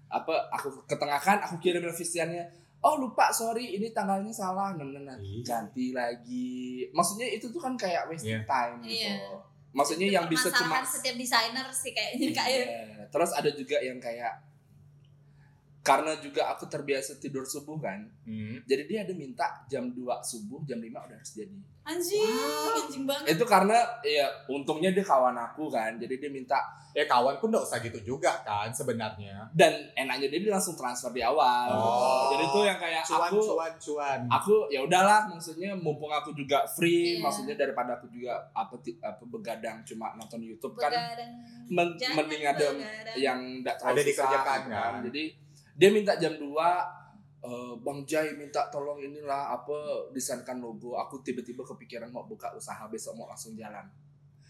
apa 0.09 0.33
aku 0.51 0.73
ketengahkan 0.85 1.37
aku 1.39 1.55
kirim 1.59 1.85
revisiannya 1.85 2.49
oh 2.81 2.95
lupa 2.99 3.33
sorry 3.33 3.77
ini 3.77 3.91
tanggalnya 3.91 4.31
salah 4.31 4.77
nah, 4.77 4.85
nah, 4.85 5.03
nah. 5.13 5.17
Ih. 5.19 5.43
ganti 5.43 5.91
lagi 5.93 6.87
maksudnya 6.93 7.27
itu 7.29 7.49
tuh 7.49 7.59
kan 7.61 7.75
kayak 7.75 8.07
wasting 8.09 8.37
Iya. 8.37 8.47
time 8.47 8.77
gitu 8.85 9.07
Iya. 9.07 9.17
maksudnya 9.73 10.09
yang 10.09 10.27
bisa 10.27 10.49
cuma 10.53 10.81
setiap 10.81 11.17
desainer 11.17 11.67
sih 11.73 11.93
kayaknya 11.93 12.31
kayak 12.33 12.67
Iya. 12.67 13.05
Terus 13.07 13.31
ada 13.33 13.51
juga 13.55 13.79
yang 13.79 14.03
kayak 14.03 14.35
karena 15.87 16.19
juga 16.19 16.51
aku 16.51 16.67
terbiasa 16.67 17.15
tidur 17.17 17.47
subuh 17.47 17.79
kan. 17.79 18.03
Hmm. 18.27 18.59
Jadi 18.67 18.83
dia 18.85 19.07
ada 19.07 19.15
minta 19.15 19.47
jam 19.65 19.87
2 19.87 20.03
subuh, 20.21 20.59
jam 20.65 20.77
5 20.77 20.91
udah 20.91 21.15
harus 21.15 21.33
jadi. 21.33 21.55
anjing, 21.87 22.27
anjing 22.75 23.05
banget. 23.07 23.39
Itu 23.39 23.47
karena 23.47 23.79
ya 24.03 24.27
untungnya 24.47 24.91
dia 24.91 25.01
kawan 25.01 25.39
aku 25.39 25.71
kan. 25.71 25.95
Jadi 25.95 26.19
dia 26.19 26.27
minta 26.29 26.59
Ya 26.91 27.05
kawan 27.05 27.37
pun 27.37 27.53
nggak 27.53 27.61
usah 27.61 27.77
gitu 27.79 28.01
juga 28.03 28.41
kan 28.41 28.73
sebenarnya. 28.73 29.45
dan 29.53 29.69
enaknya 29.93 30.33
dia, 30.33 30.49
langsung 30.49 30.73
transfer 30.75 31.13
di 31.13 31.21
awal. 31.21 31.69
Oh. 31.69 31.77
gitu. 31.77 32.33
Jadi 32.33 32.45
itu 32.49 32.61
yang 32.65 32.79
kayak 32.81 33.03
Cuan, 33.05 33.21
aku 33.23 33.37
cuan, 33.45 33.73
cuan. 33.77 34.21
aku 34.27 34.55
ya 34.67 34.81
udahlah 34.81 35.29
maksudnya 35.29 35.77
mumpung 35.77 36.09
aku 36.09 36.33
juga 36.33 36.65
free, 36.67 37.21
Iya. 37.21 37.23
maksudnya 37.23 37.53
daripada 37.55 37.95
aku 37.95 38.09
juga 38.09 38.33
apa 38.51 38.81
apa 38.99 39.23
begadang 39.23 39.85
cuma 39.85 40.17
nonton 40.17 40.41
YouTube 40.41 40.73
kan 40.75 40.89
Begadang. 40.89 41.31
men- 41.69 41.95
Jangan 41.95 42.17
mending 42.19 42.43
ada 42.43 42.65
begadang. 42.67 43.15
yang 43.15 43.39
enggak 43.61 43.77
terlalu 43.77 43.93
Ada 43.93 44.03
dikerjakan, 44.03 44.57
gitu 44.59 44.73
kan? 44.73 44.93
Jadi 45.05 45.23
dia 45.77 45.89
minta 45.89 46.17
jam 46.17 46.33
2 46.33 46.43
eh, 47.39 47.73
Bang 47.79 48.03
Jai 48.03 48.35
minta 48.35 48.67
tolong 48.67 48.99
inilah 48.99 49.55
apa 49.55 49.77
desainkan 50.11 50.57
logo. 50.57 50.97
Aku 50.97 51.21
tiba-tiba 51.21 51.63
kepikiran 51.63 52.09
mau 52.09 52.25
buka 52.25 52.51
usaha 52.53 52.83
besok 52.87 53.15
mau 53.15 53.27
langsung 53.27 53.55
jalan. 53.55 53.85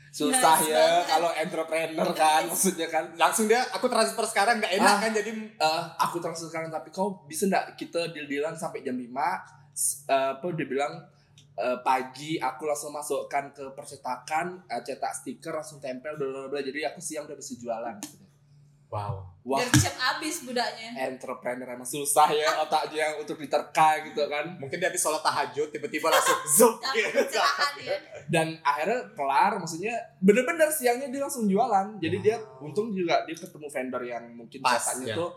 Susah 0.08 0.32
Nice 0.56 0.66
ya 0.66 0.80
banget. 0.80 1.04
kalau 1.06 1.30
entrepreneur 1.30 2.08
kan 2.14 2.42
maksudnya 2.46 2.88
kan. 2.88 3.04
Langsung 3.14 3.44
dia 3.44 3.60
aku 3.66 3.84
transfer 3.86 4.24
sekarang 4.24 4.58
nggak 4.58 4.72
enak 4.74 4.88
Ah. 4.88 4.98
kan 4.98 5.10
jadi 5.12 5.30
Eh, 5.58 5.82
aku 5.98 6.16
transfer 6.18 6.48
sekarang 6.48 6.70
tapi 6.70 6.88
kau 6.88 7.20
bisa 7.24 7.44
nggak 7.44 7.76
kita 7.76 8.08
deal-dealan 8.10 8.54
sampai 8.54 8.80
jam 8.80 8.96
5 8.96 9.44
S- 9.70 10.06
eh, 10.06 10.32
apa 10.32 10.46
dia 10.50 10.64
bilang 10.64 11.04
eh, 11.54 11.78
pagi 11.82 12.36
aku 12.38 12.64
langsung 12.64 12.90
masukkan 12.90 13.48
ke 13.50 13.64
percetakan 13.70 14.64
eh, 14.66 14.80
cetak 14.80 15.12
stiker 15.12 15.52
langsung 15.52 15.76
tempel 15.78 16.12
bla 16.14 16.26
bla 16.26 16.48
bla 16.48 16.60
jadi 16.60 16.88
aku 16.88 16.98
siang 16.98 17.24
udah 17.24 17.32
bisa 17.34 17.52
jualan 17.54 17.96
gitu. 17.98 18.24
Wow 18.88 19.14
Wah, 19.46 19.62
Gercep 19.62 19.94
abis 19.94 20.42
budaknya. 20.42 21.06
entrepreneur 21.06 21.70
emang 21.70 21.86
susah 21.86 22.26
ya 22.34 22.66
otaknya 22.66 22.98
yang 22.98 23.14
untuk 23.22 23.38
diterka 23.38 24.02
gitu 24.02 24.26
kan. 24.26 24.58
mungkin 24.58 24.82
dia 24.82 24.90
habis 24.90 24.98
sholat 24.98 25.22
tahajud 25.22 25.70
tiba-tiba 25.70 26.10
langsung 26.10 26.34
zoom 26.58 26.74
Tapi 26.82 27.14
kecelakaan 27.14 27.74
ya. 27.78 27.94
Dan 28.26 28.58
akhirnya 28.66 29.06
kelar, 29.14 29.54
maksudnya 29.62 29.94
bener-bener 30.18 30.66
siangnya 30.66 31.14
dia 31.14 31.22
langsung 31.22 31.46
jualan. 31.46 31.94
Jadi 32.02 32.16
dia 32.26 32.42
untung 32.58 32.90
juga 32.90 33.22
dia 33.22 33.38
ketemu 33.38 33.70
vendor 33.70 34.02
yang 34.02 34.24
mungkin 34.34 34.58
Pas, 34.58 34.82
catatannya 34.82 35.14
ya. 35.14 35.14
tuh 35.14 35.30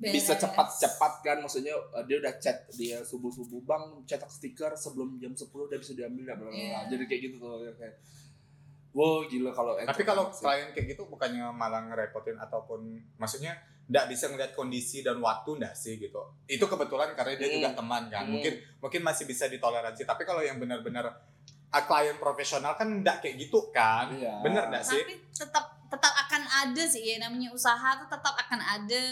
bisa 0.00 0.32
cepat-cepat 0.34 1.12
kan 1.20 1.36
maksudnya 1.38 1.76
uh, 1.92 2.00
dia 2.08 2.16
udah 2.24 2.32
chat 2.40 2.64
dia 2.72 2.98
subuh-subuh 3.04 3.60
bang 3.62 3.84
cetak 4.04 4.26
stiker 4.26 4.72
sebelum 4.74 5.16
jam 5.16 5.32
10 5.32 5.48
udah 5.48 5.78
bisa 5.78 5.92
diambil 5.92 6.32
bla 6.32 6.34
bla 6.34 6.48
bla. 6.48 6.56
Iya. 6.56 6.78
jadi 6.90 7.04
kayak 7.06 7.20
gitu 7.28 7.36
tuh 7.38 7.60
ya, 7.60 7.72
kayak 7.76 7.94
wow 8.94 9.26
gila 9.26 9.50
kalau 9.50 9.74
tapi 9.76 10.02
kalau 10.02 10.30
klien 10.30 10.70
kayak 10.70 10.86
gitu 10.88 11.04
bukannya 11.04 11.44
malah 11.50 11.82
ngerepotin 11.84 12.38
ataupun 12.38 12.86
maksudnya 13.14 13.52
nggak 13.84 14.06
bisa 14.08 14.30
ngeliat 14.30 14.54
kondisi 14.54 15.02
dan 15.02 15.20
waktu 15.20 15.60
nggak 15.60 15.74
sih 15.74 15.98
gitu 15.98 16.22
itu 16.46 16.62
kebetulan 16.62 17.12
karena 17.12 17.34
dia 17.34 17.44
Hmm. 17.44 17.56
juga 17.58 17.68
teman 17.74 18.02
kan 18.06 18.24
Hmm. 18.24 18.32
mungkin 18.32 18.52
mungkin 18.78 19.00
masih 19.02 19.26
bisa 19.26 19.44
ditoleransi 19.44 20.02
tapi 20.02 20.22
kalau 20.22 20.40
yang 20.40 20.56
benar-benar 20.56 21.10
klien 21.74 22.16
profesional 22.16 22.72
kan 22.72 22.86
nggak 22.86 23.18
kayak 23.18 23.36
gitu 23.36 23.68
kan 23.68 24.08
Iya. 24.08 24.40
bener 24.40 24.70
nggak 24.70 24.84
sih 24.86 25.02
Tapi 25.02 25.14
tetap 25.28 25.64
tetap 25.84 26.14
akan 26.16 26.42
ada 26.46 26.82
sih 26.84 27.02
ya 27.04 27.20
namanya 27.20 27.50
usaha 27.50 27.98
tuh 27.98 28.08
tetap 28.08 28.32
akan 28.32 28.58
ada 28.58 29.02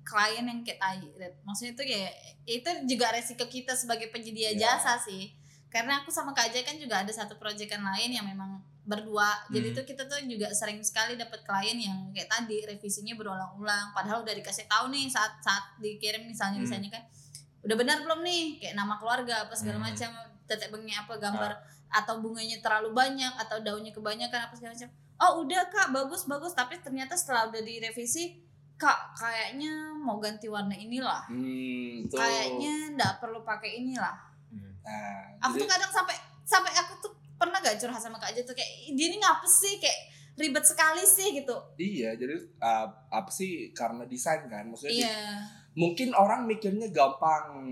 klien 0.00 0.42
yang 0.42 0.60
kayak 0.60 0.78
tai. 0.78 1.06
Maksudnya 1.44 1.72
itu 1.72 1.84
ya 1.86 2.02
itu 2.48 2.70
juga 2.84 3.14
resiko 3.14 3.46
kita 3.46 3.74
sebagai 3.74 4.10
penyedia 4.10 4.50
Iya. 4.50 4.74
jasa 4.74 4.98
sih. 4.98 5.30
Karena 5.70 6.02
aku 6.02 6.10
sama 6.10 6.34
Kak 6.34 6.50
Ajay 6.50 6.62
kan 6.62 6.74
juga 6.74 6.98
ada 6.98 7.10
satu 7.10 7.34
proyekan 7.34 7.78
lain 7.78 8.10
yang 8.10 8.26
memang 8.26 8.58
berdua. 8.82 9.28
Jadi 9.48 9.70
Hmm. 9.70 9.76
tuh 9.76 9.84
kita 9.84 10.02
tuh 10.04 10.18
juga 10.24 10.48
sering 10.50 10.80
sekali 10.80 11.14
dapat 11.14 11.42
klien 11.42 11.76
yang 11.76 11.98
kayak 12.10 12.28
tadi 12.28 12.64
revisinya 12.64 13.14
berulang-ulang. 13.14 13.92
Padahal 13.92 14.24
udah 14.24 14.34
dikasih 14.34 14.66
tahu 14.66 14.88
nih 14.88 15.06
saat 15.06 15.36
saat 15.38 15.76
dikirim 15.76 16.24
misalnya 16.24 16.58
Hmm. 16.58 16.66
desainnya 16.66 16.90
kan 16.90 17.04
udah 17.60 17.76
benar 17.76 18.00
belum 18.00 18.24
nih 18.24 18.56
kayak 18.56 18.74
nama 18.74 18.96
keluarga 18.96 19.44
apa 19.44 19.52
segala 19.52 19.78
Hmm. 19.78 19.92
macam 19.92 20.10
tetek 20.48 20.72
bengnya 20.72 21.04
apa 21.04 21.14
gambar 21.14 21.52
atau 21.90 22.18
bunganya 22.18 22.56
terlalu 22.58 22.90
banyak 22.90 23.28
atau 23.36 23.60
daunnya 23.60 23.92
kebanyakan 23.92 24.48
apa 24.48 24.54
segala 24.56 24.72
macam 24.72 24.88
oh 25.20 25.44
udah 25.44 25.68
kak 25.68 25.92
bagus 25.92 26.24
bagus 26.24 26.56
tapi 26.56 26.80
ternyata 26.80 27.12
setelah 27.14 27.46
udah 27.46 27.60
direvisi 27.60 28.40
kak 28.74 29.12
kayaknya 29.12 29.68
mau 29.92 30.16
ganti 30.16 30.48
warna 30.48 30.72
inilah 30.72 31.28
hmm, 31.28 32.08
tuh. 32.08 32.16
kayaknya 32.16 32.96
nggak 32.96 33.20
perlu 33.20 33.44
pakai 33.44 33.76
inilah 33.76 34.16
Hmm. 34.48 34.72
nah, 34.80 35.22
aku 35.44 35.54
jadi- 35.54 35.60
tuh 35.60 35.68
kadang 35.68 35.92
sampai 35.92 36.16
sampai 36.42 36.72
aku 36.72 36.92
tuh 36.98 37.12
pernah 37.40 37.56
gak 37.58 37.74
curhat 37.74 37.96
sama 37.96 38.16
kak 38.16 38.30
aja 38.30 38.42
tuh 38.42 38.52
kayak 38.52 38.68
dia 38.90 39.06
ini 39.06 39.16
ngapa 39.16 39.42
sih 39.42 39.80
kayak 39.80 39.98
ribet 40.36 40.60
sekali 40.62 41.00
sih 41.02 41.32
gitu 41.34 41.56
Iya, 41.74 42.12
jadi 42.14 42.32
uh, 42.58 42.86
apa 43.08 43.28
sih 43.28 43.72
karena 43.72 44.04
desain 44.04 44.44
kan, 44.46 44.64
maksudnya 44.64 44.92
di- 44.92 45.00
iya 45.00 45.40
mungkin 45.72 46.10
orang 46.12 46.44
mikirnya 46.44 46.90
gampang. 46.90 47.62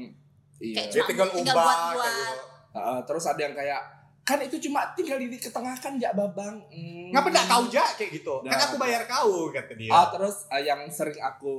Iya. 0.56 0.74
Kayak 0.80 0.88
dia 0.88 1.02
tinggal 1.04 1.28
tinggal 1.30 1.52
ubah 1.52 1.64
buat-buat. 1.64 1.98
kayak 1.98 2.16
gitu 2.16 2.46
Uh, 2.70 3.00
terus 3.02 3.24
ada 3.24 3.40
yang 3.40 3.52
kayak 3.52 3.80
kan 4.20 4.38
itu 4.38 4.60
cuma 4.60 4.92
tinggal 4.92 5.16
di 5.16 5.34
ketengahkan 5.34 5.96
ya 5.96 6.12
babang. 6.12 6.60
Hmm. 6.68 7.08
ngapa 7.08 7.26
nggak 7.26 7.48
tahu 7.48 7.62
aja 7.66 7.84
kayak 7.92 8.10
gitu 8.14 8.34
kan 8.44 8.52
Nah. 8.52 8.60
aku 8.62 8.76
bayar 8.76 9.02
kau 9.04 9.48
kata 9.48 9.72
dia 9.72 9.88
Ah, 9.88 10.06
terus 10.08 10.44
uh, 10.46 10.60
yang 10.60 10.84
sering 10.86 11.16
aku 11.16 11.54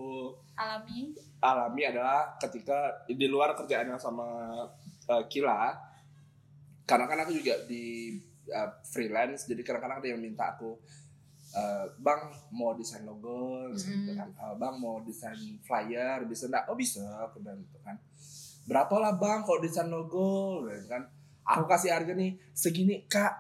alami 0.54 1.10
alami 1.40 1.82
adalah 1.84 2.38
ketika 2.38 2.78
di 3.06 3.26
luar 3.26 3.52
kerjaannya 3.52 3.98
sama 3.98 4.62
uh, 5.08 5.24
Kila, 5.26 5.74
karena 6.90 7.06
kan 7.06 7.22
aku 7.22 7.38
juga 7.38 7.54
di 7.70 8.18
uh, 8.50 8.70
freelance, 8.82 9.46
jadi 9.46 9.62
kadang-kadang 9.62 10.02
ada 10.02 10.10
yang 10.10 10.18
minta 10.18 10.58
aku, 10.58 10.74
uh, 11.54 11.86
bang 12.02 12.22
mau 12.50 12.74
desain 12.74 13.06
logo, 13.06 13.70
gitu 13.70 14.10
Mm. 14.10 14.18
kan, 14.18 14.30
Uh, 14.34 14.56
bang 14.58 14.74
mau 14.76 14.98
desain 15.06 15.38
flyer, 15.62 16.26
bisa 16.26 16.50
nggak? 16.50 16.66
Oh 16.66 16.74
bisa, 16.74 17.06
aku 17.22 17.46
bilang 17.46 17.62
gitu 17.62 17.78
kan. 17.80 17.94
Berapa 18.66 18.96
lah 18.98 19.14
bang 19.16 19.46
kalau 19.46 19.62
desain 19.62 19.86
logo, 19.86 20.66
gitu 20.66 20.90
kan? 20.90 21.06
Aku 21.46 21.66
kasih 21.66 21.94
harga 21.94 22.14
nih 22.14 22.38
segini 22.52 23.06
kak, 23.06 23.34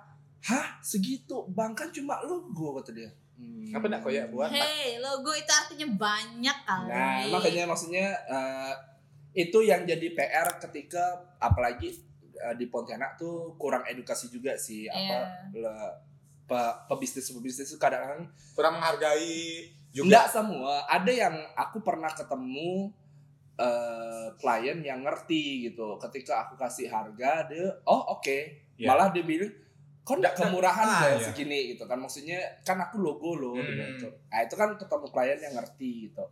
hah 0.46 0.78
segitu, 0.82 1.50
bang 1.50 1.74
kan 1.74 1.90
cuma 1.90 2.22
logo 2.22 2.78
kata 2.78 2.94
dia. 2.94 3.10
Hmm. 3.40 3.72
ngapa 3.72 3.88
nggak 3.88 4.02
kau 4.04 4.12
ya 4.12 4.28
buat 4.28 4.52
hey 4.52 5.00
logo 5.00 5.32
itu 5.32 5.48
artinya 5.48 5.88
banyak 5.96 6.58
kali 6.68 6.92
Nah, 6.92 7.24
makanya 7.32 7.64
maksudnya 7.64 8.12
eh, 8.28 8.74
itu 9.32 9.64
yang 9.64 9.88
jadi 9.88 10.12
PR 10.12 10.60
ketika 10.60 11.00
apalagi 11.40 11.96
eh, 12.42 12.56
di 12.56 12.66
Pontianak 12.66 13.16
tuh 13.16 13.54
kurang 13.56 13.84
edukasi 13.84 14.28
juga 14.28 14.56
sih. 14.56 14.86
Apa 14.86 14.98
Iya. 14.98 15.20
le- 15.54 15.96
pe- 16.44 16.78
pebisnis 16.88 17.30
pebisnis 17.30 17.68
itu 17.68 17.78
kadang 17.78 18.26
kurang 18.52 18.76
menghargai 18.76 19.68
juga. 19.90 20.06
Enggak 20.08 20.28
semua. 20.32 20.82
Ada 20.86 21.12
yang 21.12 21.36
aku 21.54 21.80
pernah 21.80 22.10
ketemu 22.10 22.90
eh, 23.56 24.28
klien 24.36 24.80
yang 24.80 25.04
ngerti 25.04 25.68
gitu. 25.68 26.00
Ketika 26.00 26.48
aku 26.48 26.56
kasih 26.56 26.88
harga 26.88 27.44
dia 27.46 27.68
oh 27.84 28.16
oke. 28.16 28.40
Iya. 28.76 28.88
malah 28.88 29.12
dia 29.12 29.22
bilang 29.22 29.52
kok 30.02 30.16
enggak 30.16 30.32
Nggak- 30.32 30.48
kemurahan 30.48 30.88
ah, 30.88 31.04
ya 31.12 31.20
segini? 31.22 31.76
Gitu 31.76 31.84
kan. 31.84 32.00
Maksudnya 32.00 32.40
kan 32.64 32.80
aku 32.80 32.98
logo 32.98 33.36
loh 33.36 33.54
Hmm. 33.54 33.76
gitu. 33.94 34.08
nah 34.26 34.40
itu 34.40 34.56
kan 34.56 34.74
ketemu 34.74 35.08
klien 35.10 35.40
yang 35.40 35.54
ngerti 35.54 35.92
gitu. 36.08 36.24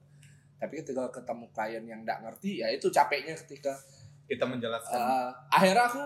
Tapi 0.57 0.73
ketika 0.79 1.11
ketemu 1.11 1.45
klien 1.51 1.83
yang 1.83 1.99
enggak 2.01 2.23
ngerti 2.23 2.63
ya 2.63 2.71
itu 2.71 2.87
capeknya 2.87 3.35
ketika 3.35 3.75
kita 4.27 4.43
menjelaskan. 4.43 4.93
Eh, 4.93 5.29
akhirnya 5.49 5.83
aku 5.85 6.03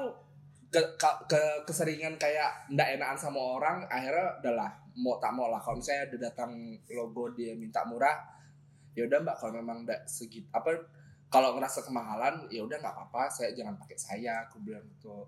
ke, 0.67 0.79
ke- 0.95 1.21
ke- 1.27 1.61
keseringan 1.63 2.15
kayak 2.15 2.69
ndak 2.69 2.95
enakan 2.95 3.19
sama 3.19 3.41
orang 3.57 3.83
akhirnya 3.85 4.39
udahlah 4.39 4.69
mau 4.93 5.17
tak 5.17 5.31
mau 5.31 5.47
lah. 5.47 5.57
Kalau 5.57 5.75
misalnya 5.75 6.05
ada 6.05 6.17
datang 6.21 6.51
logo 6.89 7.27
dia 7.29 7.51
minta 7.53 7.83
murah 7.83 8.15
ya 8.91 9.03
udah 9.03 9.19
mbak 9.19 9.35
kalau 9.35 9.55
memang 9.55 9.83
ndak 9.83 10.03
segitu 10.03 10.47
apa 10.49 10.75
kalau 11.27 11.55
ngerasa 11.55 11.81
kemahalan 11.81 12.43
ya 12.47 12.59
udah 12.59 12.75
nggak 12.75 12.91
apa-apa 12.93 13.27
saya 13.27 13.51
jangan 13.51 13.75
pakai 13.75 13.95
saya 13.95 14.45
aku 14.45 14.59
bilang 14.61 14.83
gitu. 14.85 15.27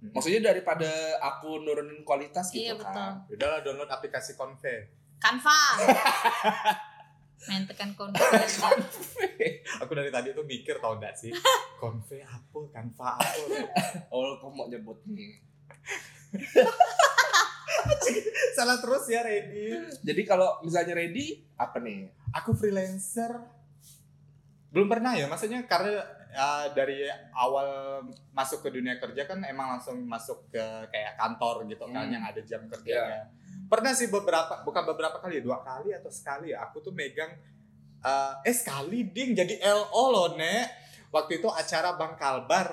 Hmm. 0.00 0.10
maksudnya 0.10 0.40
daripada 0.46 0.88
aku 1.20 1.60
nurunin 1.60 2.00
kualitas 2.02 2.48
gitu 2.48 2.72
Iya, 2.72 2.78
kan 2.80 3.20
udahlah 3.28 3.60
download 3.60 3.84
aplikasi 3.86 4.32
Conve. 4.32 4.88
Canva 5.18 5.60
main 7.48 7.64
tekan 7.64 7.96
konten 7.96 8.20
aku 9.80 9.92
dari 9.96 10.12
tadi 10.12 10.36
tuh 10.36 10.44
mikir 10.44 10.76
tau 10.76 11.00
gak 11.00 11.16
sih? 11.16 11.32
Conve 11.80 12.20
apa? 12.20 12.58
Canva 12.68 13.16
apa? 13.16 13.40
Oh 14.12 14.36
kok 14.36 14.52
mau 14.52 14.68
nyebut 14.68 15.00
nih 15.08 15.40
salah 18.52 18.76
terus 18.76 19.08
ya 19.08 19.24
Reddy 19.24 19.72
jadi 20.04 20.22
kalau 20.28 20.60
misalnya 20.60 20.94
ready 20.94 21.40
apa 21.56 21.80
nih? 21.80 22.12
Aku 22.36 22.52
freelancer. 22.52 23.40
Belum 24.70 24.86
pernah 24.86 25.16
ya 25.18 25.26
maksudnya 25.26 25.66
karena 25.66 25.98
uh, 26.30 26.70
dari 26.70 27.08
awal 27.34 28.00
masuk 28.30 28.62
ke 28.62 28.70
dunia 28.70 29.00
kerja 29.02 29.26
kan 29.26 29.42
emang 29.42 29.78
langsung 29.78 29.98
masuk 30.06 30.46
ke 30.52 30.62
kayak 30.92 31.18
kantor 31.18 31.66
gitu 31.66 31.84
kan 31.90 32.06
Hmm. 32.06 32.14
yang 32.14 32.24
ada 32.24 32.40
jam 32.46 32.62
kerjanya 32.70 33.26
pernah 33.70 33.94
sih 33.94 34.10
beberapa 34.10 34.60
bukan 34.60 34.82
beberapa 34.84 35.16
kali 35.16 35.38
dua 35.40 35.62
kali 35.62 35.94
atau 35.94 36.10
sekali 36.10 36.50
ya 36.50 36.66
aku 36.66 36.82
tuh 36.82 36.90
megang 36.90 37.30
uh, 38.02 38.34
eh 38.42 38.50
sekali 38.50 39.06
ding 39.06 39.30
jadi 39.32 39.62
LO 39.62 40.04
loh 40.10 40.28
nek 40.34 40.66
waktu 41.08 41.38
itu 41.38 41.46
acara 41.46 41.94
Bang 41.94 42.18
Kalbar 42.18 42.66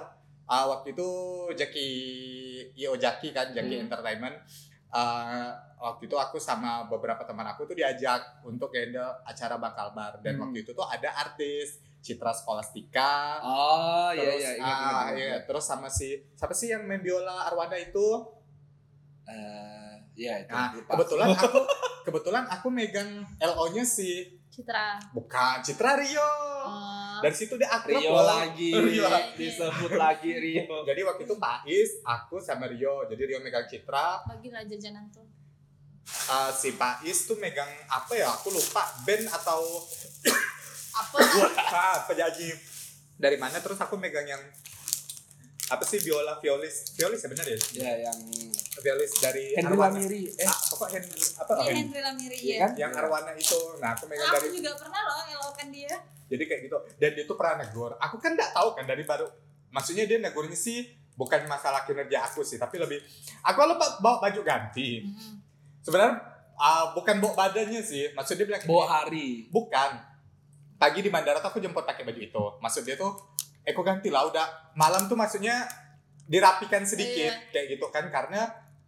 uh, 0.44 0.66
waktu 0.74 0.92
itu 0.92 1.08
Jaki 1.54 1.88
Io 2.76 2.98
Jaki 2.98 3.30
kan 3.30 3.54
Jaki 3.54 3.78
Hmm. 3.78 3.86
Entertainment 3.86 4.38
Uh, 4.88 5.52
waktu 5.84 6.08
itu 6.08 6.16
aku 6.16 6.40
sama 6.40 6.88
beberapa 6.88 7.20
teman 7.22 7.44
aku 7.44 7.68
tuh 7.68 7.76
diajak 7.76 8.40
untuk 8.42 8.72
handle 8.72 9.20
acara 9.22 9.60
Bang 9.60 9.76
Kalbar 9.76 10.16
dan 10.24 10.40
Hmm. 10.40 10.48
waktu 10.48 10.64
itu 10.64 10.72
tuh 10.72 10.88
ada 10.88 11.12
artis 11.14 11.76
Citra 12.00 12.32
Scholastika 12.32 13.44
oh 13.44 14.08
iya 14.16 14.32
terus 14.32 14.40
iya 14.40 14.52
ingat, 14.56 14.64
ah, 14.64 14.80
ingat. 14.80 15.08
iya, 15.14 15.36
terus 15.44 15.68
sama 15.68 15.92
si 15.92 16.16
siapa 16.34 16.56
sih 16.56 16.72
yang 16.72 16.88
main 16.88 17.04
biola 17.04 17.46
Arwada 17.46 17.76
itu 17.76 18.32
Eh, 19.28 19.87
iya 20.18 20.42
itu 20.42 20.52
nah 20.52 20.74
lupa. 20.74 20.90
kebetulan 20.98 21.28
aku 21.38 21.60
kebetulan 22.04 22.44
aku 22.50 22.68
megang 22.74 23.10
LO-nya 23.38 23.86
si 23.86 24.36
Citra. 24.48 24.98
Bukan 25.14 25.62
Citra 25.62 26.02
Rio. 26.02 26.18
Oh, 26.66 27.22
dari 27.22 27.36
situ 27.38 27.62
dia 27.62 27.70
akrab 27.70 28.02
Rio 28.02 28.10
loh. 28.10 28.26
lagi. 28.26 28.74
Rio 28.90 29.06
lagi. 29.06 29.38
disebut 29.38 29.94
lagi 29.94 30.34
Rio. 30.34 30.82
Jadi 30.90 31.02
waktu 31.06 31.30
itu 31.30 31.36
Pais 31.38 32.02
aku 32.02 32.42
sama 32.42 32.66
Rio. 32.66 33.06
Jadi 33.06 33.22
Rio 33.22 33.38
megang 33.38 33.70
Citra. 33.70 34.26
Bagilah 34.26 34.66
jajanan 34.66 35.06
tuh 35.14 35.30
uh, 36.08 36.52
si 36.56 36.74
Pais 36.74 37.18
tuh 37.28 37.38
megang 37.38 37.70
apa 37.92 38.14
ya? 38.16 38.34
Aku 38.34 38.50
lupa. 38.50 38.84
Band 39.04 39.28
atau 39.30 39.62
apa? 40.96 41.18
Ah, 41.70 41.98
penyanyi. 42.08 42.50
Dari 43.18 43.38
mana? 43.38 43.60
Terus 43.62 43.78
aku 43.78 44.00
megang 44.00 44.26
yang 44.26 44.42
apa 45.68 45.84
sih 45.84 46.00
biola 46.00 46.38
violis 46.38 46.92
violis 46.94 47.20
ya 47.20 47.28
benar 47.28 47.46
ya 47.46 47.58
ya 47.76 47.94
yang 48.06 48.20
violis 48.78 49.12
dari 49.18 49.52
Henry 49.52 49.68
Arwana. 49.70 49.92
Lamiri 49.92 50.24
eh 50.34 50.44
ah, 50.44 50.56
apa 50.56 50.86
Henry 50.88 51.20
apa 51.36 51.52
Iya, 51.58 51.72
Henry? 51.74 52.00
Lamiri 52.00 52.38
Iya 52.38 52.54
ya 52.54 52.60
kan? 52.62 52.72
yang 52.78 52.92
Arwana 52.94 53.32
itu 53.34 53.60
nah 53.78 53.90
aku 53.92 54.04
megang 54.06 54.28
aku 54.28 54.36
dari 54.38 54.50
juga 54.54 54.72
pernah 54.76 55.02
loh 55.02 55.18
elokan 55.30 55.68
dia 55.70 55.94
jadi 56.26 56.44
kayak 56.44 56.62
gitu 56.64 56.78
dan 56.96 57.10
dia 57.12 57.24
tuh 57.24 57.36
pernah 57.36 57.56
negor 57.60 57.92
aku 57.98 58.16
kan 58.18 58.32
nggak 58.34 58.52
tahu 58.52 58.70
kan 58.74 58.86
dari 58.86 59.04
baru 59.04 59.28
maksudnya 59.70 60.04
dia 60.04 60.18
negornya 60.18 60.56
sih 60.56 60.88
bukan 61.14 61.44
masalah 61.46 61.84
kinerja 61.84 62.24
aku 62.24 62.42
sih 62.42 62.56
tapi 62.56 62.78
lebih 62.78 63.04
aku 63.42 63.60
lupa 63.62 64.00
bawa 64.00 64.22
baju 64.22 64.42
ganti 64.42 65.04
Mm. 65.04 65.36
sebenarnya 65.82 66.16
ah, 66.56 66.90
bukan 66.92 67.18
bawa 67.18 67.34
badannya 67.38 67.80
sih. 67.80 68.10
Maksud 68.12 68.34
dia 68.34 68.44
bilang 68.44 68.60
bawa 68.64 68.86
hari 69.00 69.46
bukan. 69.48 69.94
Pagi 70.76 71.00
di 71.00 71.08
bandara 71.08 71.38
tuh 71.38 71.48
aku 71.48 71.58
jemput 71.58 71.82
pakai 71.82 72.02
baju 72.02 72.18
itu. 72.18 72.44
Maksud 72.58 72.82
dia 72.82 72.94
tuh, 72.94 73.14
kok 73.70 73.84
ganti 73.84 74.08
lah 74.08 74.24
udah 74.24 74.46
malam 74.74 75.06
tuh 75.06 75.16
maksudnya 75.16 75.68
dirapikan 76.24 76.84
sedikit 76.84 77.32
Iya. 77.32 77.50
kayak 77.50 77.66
gitu 77.72 77.86
kan 77.88 78.08
karena 78.08 78.48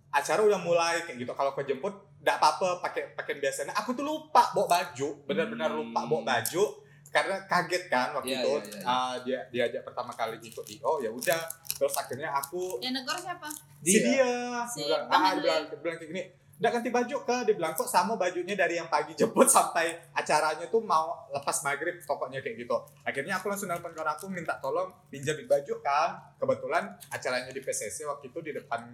acara 0.09 0.41
udah 0.41 0.59
mulai 0.59 1.01
kayak 1.01 1.19
gitu. 1.19 1.31
Kalau 1.31 1.49
aku 1.49 1.63
jemput 1.63 1.91
enggak 2.17 2.35
apa-apa 2.35 2.81
pakai 2.81 3.13
pakaian 3.13 3.39
biasanya. 3.39 3.71
Aku 3.73 3.93
tuh 3.93 4.03
lupa 4.03 4.51
bawa 4.51 4.67
baju, 4.67 5.07
benar-benar 5.23 5.69
Hmm. 5.69 5.79
lupa 5.81 5.99
bawa 6.03 6.21
baju 6.27 6.63
karena 7.09 7.41
kaget 7.43 7.83
kan 7.87 8.13
waktu 8.13 8.29
Iya, 8.29 8.39
itu 8.39 8.51
iya, 8.51 8.69
iya. 8.69 8.81
ah, 8.85 9.13
dia 9.19 9.39
diajak 9.49 9.81
pertama 9.81 10.13
kali 10.13 10.37
ikut 10.39 10.61
IO 10.69 11.01
ya 11.01 11.09
udah 11.09 11.41
terus 11.71 11.95
akhirnya 11.95 12.29
aku 12.29 12.77
Yang 12.77 13.01
negor 13.01 13.17
siapa? 13.17 13.49
si 13.81 13.97
dia 13.97 14.29
Si 14.67 14.85
dia 14.85 14.93
bilang, 14.93 15.09
ah 15.09 15.33
dia 15.33 15.41
bilang, 15.41 15.63
bilang 15.75 15.97
kayak 15.97 16.09
gini 16.11 16.23
udah 16.59 16.69
ganti 16.75 16.91
baju 16.91 17.17
ke. 17.23 17.37
Dia 17.47 17.55
bilang 17.55 17.73
kok 17.73 17.87
sama 17.87 18.19
bajunya 18.19 18.53
dari 18.53 18.75
yang 18.75 18.91
pagi 18.91 19.15
jemput 19.15 19.47
sampai 19.47 20.11
acaranya 20.11 20.67
tuh 20.67 20.83
mau 20.83 21.15
lepas 21.31 21.63
maghrib 21.63 21.95
pokoknya 22.03 22.43
kayak 22.43 22.67
gitu. 22.67 22.75
Akhirnya 23.07 23.39
aku 23.39 23.47
langsung 23.47 23.71
nelfon 23.71 23.95
kawan 23.95 24.11
aku 24.19 24.27
minta 24.27 24.59
tolong 24.59 24.91
pinjamin 25.07 25.47
baju 25.47 25.73
kan. 25.79 26.19
Kebetulan 26.35 26.83
acaranya 27.09 27.51
di 27.55 27.63
PCC 27.63 28.03
waktu 28.03 28.27
itu 28.29 28.39
di 28.43 28.51
depan 28.51 28.91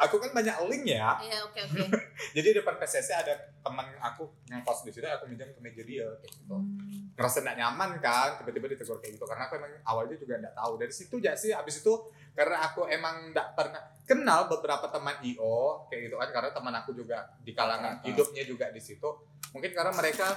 aku 0.00 0.16
kan 0.16 0.30
banyak 0.32 0.56
link 0.72 0.84
ya. 0.96 1.20
Iya, 1.20 1.38
oke 1.44 1.60
oke. 1.68 1.80
jadi 2.36 2.46
di 2.50 2.56
depan 2.64 2.80
PCC 2.80 3.12
ada 3.12 3.36
teman 3.60 3.84
aku 4.00 4.32
yang 4.48 4.64
kos 4.64 4.80
di 4.82 4.90
situ 4.90 5.04
aku 5.04 5.28
minjam 5.28 5.52
ke 5.52 5.60
meja 5.60 5.84
dia 5.84 6.08
kayak 6.24 6.32
gitu. 6.40 6.56
Hmm. 6.56 7.12
ngerasa 7.20 7.44
gak 7.44 7.58
nyaman 7.60 8.00
kan 8.00 8.40
tiba-tiba 8.40 8.72
ditegur 8.72 8.96
kayak 8.96 9.20
gitu. 9.20 9.28
Karena 9.28 9.44
aku 9.44 9.60
emang 9.60 9.72
awalnya 9.84 10.16
juga 10.16 10.40
nggak 10.40 10.56
tahu. 10.56 10.72
Dari 10.80 10.92
situ 10.94 11.14
aja 11.20 11.36
sih? 11.36 11.52
Abis 11.52 11.84
itu 11.84 11.92
karena 12.32 12.64
aku 12.64 12.88
emang 12.88 13.36
nggak 13.36 13.48
pernah 13.52 13.82
kenal 14.08 14.48
beberapa 14.48 14.88
teman 14.88 15.20
IO 15.20 15.84
kayak 15.92 16.08
gitu 16.08 16.16
kan. 16.16 16.28
Karena 16.32 16.50
teman 16.56 16.74
aku 16.80 16.96
juga 16.96 17.28
di 17.44 17.52
kalangan 17.52 18.00
hidupnya 18.08 18.42
juga 18.48 18.72
di 18.72 18.80
situ. 18.80 19.08
Mungkin 19.52 19.70
karena 19.76 19.92
mereka 19.92 20.32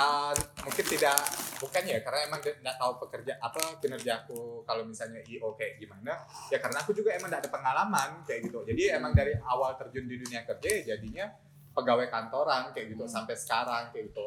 uh, 0.00 0.32
mungkin 0.64 0.86
tidak 0.88 1.18
bukan 1.60 1.82
ya 1.84 2.00
karena 2.00 2.20
emang 2.32 2.40
nggak 2.40 2.76
tahu 2.80 2.92
pekerja 3.04 3.36
apa 3.36 3.76
kinerja 3.84 4.24
aku 4.24 4.64
kalau 4.64 4.82
misalnya 4.88 5.20
IO 5.28 5.52
kayak 5.54 5.76
gimana. 5.76 6.16
Ya 6.48 6.56
karena 6.56 6.80
aku 6.80 6.96
juga 6.96 7.12
emang 7.12 7.28
nggak 7.28 7.44
ada 7.44 7.52
pengalaman 7.52 8.10
kayak 8.24 8.48
gitu. 8.48 8.64
Jadi 8.64 8.82
emang 8.96 9.12
dari 9.12 9.36
awal 9.44 9.76
terjun 9.76 10.08
di 10.08 10.16
dunia 10.16 10.42
kerja 10.48 10.68
ya 10.80 10.96
jadinya 10.96 11.28
pegawai 11.76 12.08
kantoran 12.10 12.72
kayak 12.74 12.96
gitu 12.96 13.04
Hmm. 13.06 13.12
sampai 13.12 13.34
sekarang 13.36 13.92
kayak 13.92 14.10
gitu. 14.10 14.26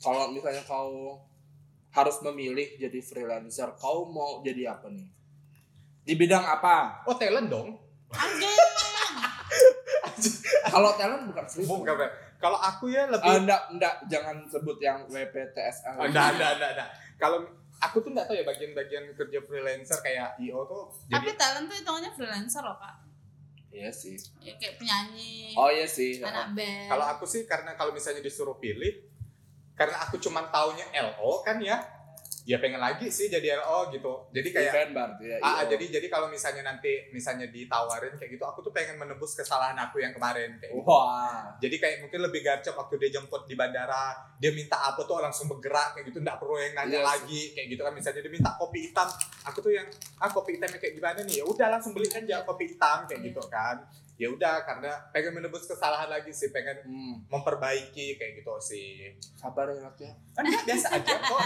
Kalau 0.00 0.32
misalnya 0.32 0.62
kau 0.64 1.20
harus 1.90 2.16
memilih 2.22 2.78
jadi 2.78 3.02
freelancer 3.02 3.74
kau 3.76 4.06
mau 4.06 4.40
jadi 4.46 4.78
apa 4.78 4.88
nih? 4.88 5.10
Di 6.06 6.14
bidang 6.16 6.46
apa? 6.46 7.02
Oh 7.04 7.18
talent 7.18 7.50
dong. 7.50 7.74
Anjing. 8.14 8.70
kalau 10.72 10.94
talent 10.94 11.26
bukan 11.28 11.44
freelancer. 11.50 11.82
Bukan. 11.82 12.29
Kalau 12.40 12.56
aku 12.56 12.88
ya 12.88 13.04
lebih 13.04 13.28
Ah, 13.28 13.36
enggak, 13.36 13.62
enggak, 13.68 13.94
jangan 14.08 14.36
sebut 14.48 14.80
yang 14.80 15.04
WPTSL. 15.06 16.00
Oh, 16.00 16.08
enggak, 16.08 16.34
enggak, 16.34 16.50
enggak, 16.56 16.70
enggak. 16.72 16.88
Kalau 17.20 17.38
aku 17.76 17.96
tuh 18.00 18.10
enggak 18.16 18.26
tahu 18.32 18.36
ya 18.40 18.44
bagian-bagian 18.48 19.04
kerja 19.12 19.38
freelancer 19.44 19.98
kayak 20.00 20.40
IO 20.40 20.64
tuh 20.64 20.88
Tapi 21.06 21.32
jadi 21.32 21.36
talent 21.36 21.68
tuh 21.68 21.76
hitungannya 21.76 22.10
freelancer 22.16 22.64
loh 22.64 22.80
kak. 22.80 22.96
Iya 23.70 23.92
sih. 23.94 24.18
Ya, 24.42 24.56
kayak 24.58 24.82
penyanyi, 24.82 25.54
Oh 25.54 25.70
iya 25.70 25.86
sih. 25.86 26.18
anak 26.18 26.58
band. 26.58 26.90
kalau 26.90 27.06
aku 27.06 27.24
sih 27.28 27.46
karena 27.46 27.76
kalau 27.78 27.94
misalnya 27.94 28.18
disuruh 28.18 28.58
pilih 28.58 29.06
karena 29.78 29.96
aku 30.02 30.18
cuma 30.18 30.42
taunya 30.50 30.84
LO 30.92 31.40
kan 31.46 31.56
ya 31.62 31.78
ya 32.50 32.58
pengen 32.58 32.82
lagi 32.82 33.06
sih 33.06 33.30
jadi 33.30 33.62
LO 33.62 33.94
gitu. 33.94 34.26
Jadi 34.34 34.48
kayak 34.50 34.74
Event 34.74 34.90
berarti 34.90 35.24
ya. 35.30 35.38
Ah, 35.38 35.46
ah, 35.46 35.54
iya. 35.62 35.70
jadi 35.70 35.84
jadi 35.94 36.06
kalau 36.10 36.26
misalnya 36.26 36.66
nanti 36.66 37.06
misalnya 37.14 37.46
ditawarin 37.46 38.18
kayak 38.18 38.34
gitu 38.34 38.42
aku 38.42 38.58
tuh 38.58 38.74
pengen 38.74 38.98
menebus 38.98 39.38
kesalahan 39.38 39.78
aku 39.78 40.02
yang 40.02 40.10
kemarin 40.10 40.58
kayak 40.58 40.74
gitu. 40.74 40.82
Wah. 40.82 41.54
Jadi 41.62 41.76
kayak 41.78 41.96
mungkin 42.02 42.26
lebih 42.26 42.42
garcep 42.42 42.74
waktu 42.74 42.98
dia 42.98 43.10
jemput 43.14 43.46
di 43.46 43.54
bandara, 43.54 44.18
dia 44.42 44.50
minta 44.50 44.82
apa 44.82 45.06
tuh 45.06 45.22
langsung 45.22 45.46
bergerak 45.46 45.94
kayak 45.94 46.10
gitu, 46.10 46.18
nggak 46.18 46.42
perlu 46.42 46.58
yang 46.58 46.74
nanya 46.74 46.90
Iya 46.90 46.98
sih. 46.98 47.06
lagi 47.06 47.42
kayak 47.54 47.66
gitu 47.70 47.82
kan. 47.86 47.92
Misalnya 47.94 48.20
dia 48.26 48.32
minta 48.34 48.50
kopi 48.58 48.78
hitam, 48.90 49.08
aku 49.46 49.58
tuh 49.62 49.70
yang 49.70 49.86
ah 50.18 50.26
kopi 50.26 50.58
hitamnya 50.58 50.78
kayak 50.82 50.94
gimana 50.98 51.22
nih? 51.22 51.36
Ya 51.38 51.44
udah 51.46 51.68
langsung 51.70 51.94
beli 51.94 52.10
aja 52.10 52.42
kopi 52.42 52.64
hitam 52.66 53.06
kayak 53.06 53.20
Iya. 53.22 53.26
gitu 53.30 53.42
kan. 53.46 53.76
Ya 54.20 54.28
udah 54.28 54.60
karena 54.62 54.92
pengen 55.10 55.32
menebus 55.32 55.64
kesalahan 55.64 56.04
lagi 56.06 56.28
sih, 56.28 56.52
pengen 56.52 56.76
Hmm, 56.84 57.24
memperbaiki 57.26 58.20
kayak 58.20 58.36
gitu 58.36 58.52
sih. 58.60 59.16
sabar 59.32 59.64
ya 59.66 59.80
Ratya. 59.80 60.12
Enggak 60.36 60.62
biasa 60.68 60.88
aja 60.92 61.14
kok. 61.16 61.40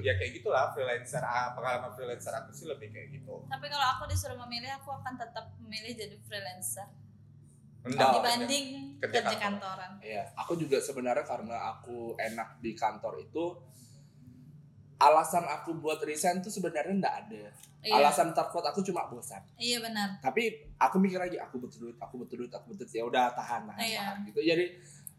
ya 0.00 0.12
kayak 0.16 0.32
gitulah 0.32 0.72
freelancer 0.72 1.20
pengalaman 1.52 1.92
freelancer 1.92 2.32
aku 2.32 2.48
sih 2.50 2.64
lebih 2.64 2.88
kayak 2.88 3.12
gitu. 3.12 3.44
Tapi 3.44 3.66
kalau 3.68 3.86
aku 3.92 4.08
disuruh 4.08 4.40
memilih, 4.40 4.72
aku 4.72 4.88
akan 4.88 5.20
tetap 5.20 5.52
memilih 5.60 5.92
jadi 5.92 6.16
freelancer 6.24 6.88
Enggak, 7.80 8.12
dibanding 8.16 8.96
kerja 9.00 9.20
kerja, 9.20 9.36
kantor. 9.36 9.76
kantoran. 9.76 9.92
Iya, 10.00 10.32
aku 10.32 10.52
juga 10.54 10.80
sebenarnya 10.80 11.24
karena 11.24 11.56
aku 11.70 12.12
enak 12.16 12.60
di 12.60 12.72
kantor 12.72 13.20
itu 13.20 13.44
alasan 15.00 15.42
aku 15.42 15.74
buat 15.74 15.98
resign 16.00 16.38
tuh 16.38 16.52
sebenarnya 16.52 16.92
enggak 16.92 17.16
ada. 17.26 17.44
Iya, 17.80 17.96
Alasan 17.96 18.36
terkuat 18.36 18.60
aku 18.62 18.84
cuma 18.84 19.08
bosan. 19.08 19.40
iya 19.56 19.80
benar. 19.80 20.20
Tapi 20.20 20.52
aku 20.76 21.00
mikir 21.00 21.16
lagi 21.16 21.34
aku 21.34 21.56
butuh 21.56 21.80
duit, 21.80 21.96
aku 21.96 22.20
butuh 22.20 22.36
duit, 22.36 22.52
aku 22.52 22.64
butuh 22.68 22.84
duit. 22.84 22.92
ya 22.92 23.02
udah 23.02 23.32
tahan, 23.32 23.64
tahan, 23.66 23.80
Iya. 23.80 23.98
tahan 23.98 24.16
gitu. 24.28 24.40
Jadi 24.44 24.64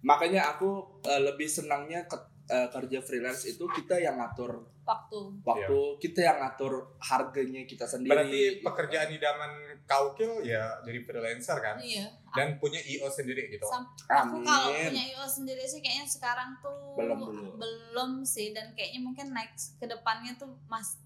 makanya 0.02 0.46
aku 0.48 0.70
eh, 1.04 1.18
lebih 1.20 1.50
senangnya 1.50 2.06
ke- 2.06 2.30
eh, 2.44 2.68
kerja 2.68 3.00
freelance 3.00 3.46
itu 3.46 3.64
kita 3.68 3.96
yang 3.96 4.18
ngatur 4.18 4.66
Waktu. 4.82 5.46
waktu, 5.46 5.80
kita 6.00 6.20
yang 6.22 6.38
ngatur 6.40 6.74
harganya 7.00 7.64
kita 7.64 7.86
sendiri. 7.86 8.12
Berarti 8.12 8.42
pekerjaan 8.60 9.10
idaman 9.10 9.52
kaukil 9.84 10.42
ya 10.42 10.82
jadi 10.82 11.00
freelancer 11.02 11.58
kan? 11.58 11.78
Iya. 11.78 12.10
Dan 12.32 12.58
punya 12.58 12.82
IO 12.82 13.08
sendiri 13.08 13.48
gitu. 13.48 13.64
Sam- 13.64 13.88
aku 14.04 14.42
kalau 14.42 14.68
Amin. 14.68 14.90
punya 14.90 15.04
IO 15.08 15.24
sendiri 15.24 15.64
sih 15.64 15.80
kayaknya 15.80 16.06
sekarang 16.06 16.60
tuh 16.60 16.98
Belum 16.98 17.18
dulu. 17.20 17.56
belum 17.56 18.24
sih 18.24 18.52
dan 18.52 18.74
kayaknya 18.74 19.00
mungkin 19.00 19.32
next 19.32 19.78
ke 19.78 19.86
depannya 19.86 20.36
tuh 20.36 20.50
mas 20.66 21.00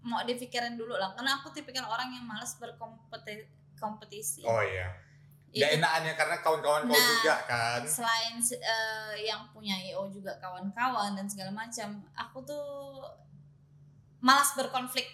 mau 0.00 0.20
dipikirin 0.20 0.76
dulu 0.76 0.92
lah 0.92 1.16
karena 1.16 1.40
aku 1.40 1.48
tipikal 1.50 1.86
orang 1.86 2.12
yang 2.12 2.22
malas 2.22 2.54
berkompetisi 2.54 3.48
kompetisi. 3.74 4.40
Oh 4.44 4.60
iya. 4.60 4.92
Itu 5.54 5.62
Gak 5.62 5.70
enakannya 5.78 6.12
karena 6.18 6.36
kawan-kawan 6.42 6.82
kau 6.84 6.98
Nah, 6.98 7.06
juga 7.14 7.34
kan. 7.46 7.80
selain 7.86 8.34
eh, 8.42 9.14
yang 9.22 9.46
punya 9.54 9.78
IO 9.86 10.10
juga 10.10 10.34
kawan-kawan 10.42 11.14
dan 11.14 11.30
segala 11.30 11.54
macam, 11.54 12.02
aku 12.12 12.42
tuh 12.42 12.66
malas 14.18 14.50
berkonflik, 14.52 15.06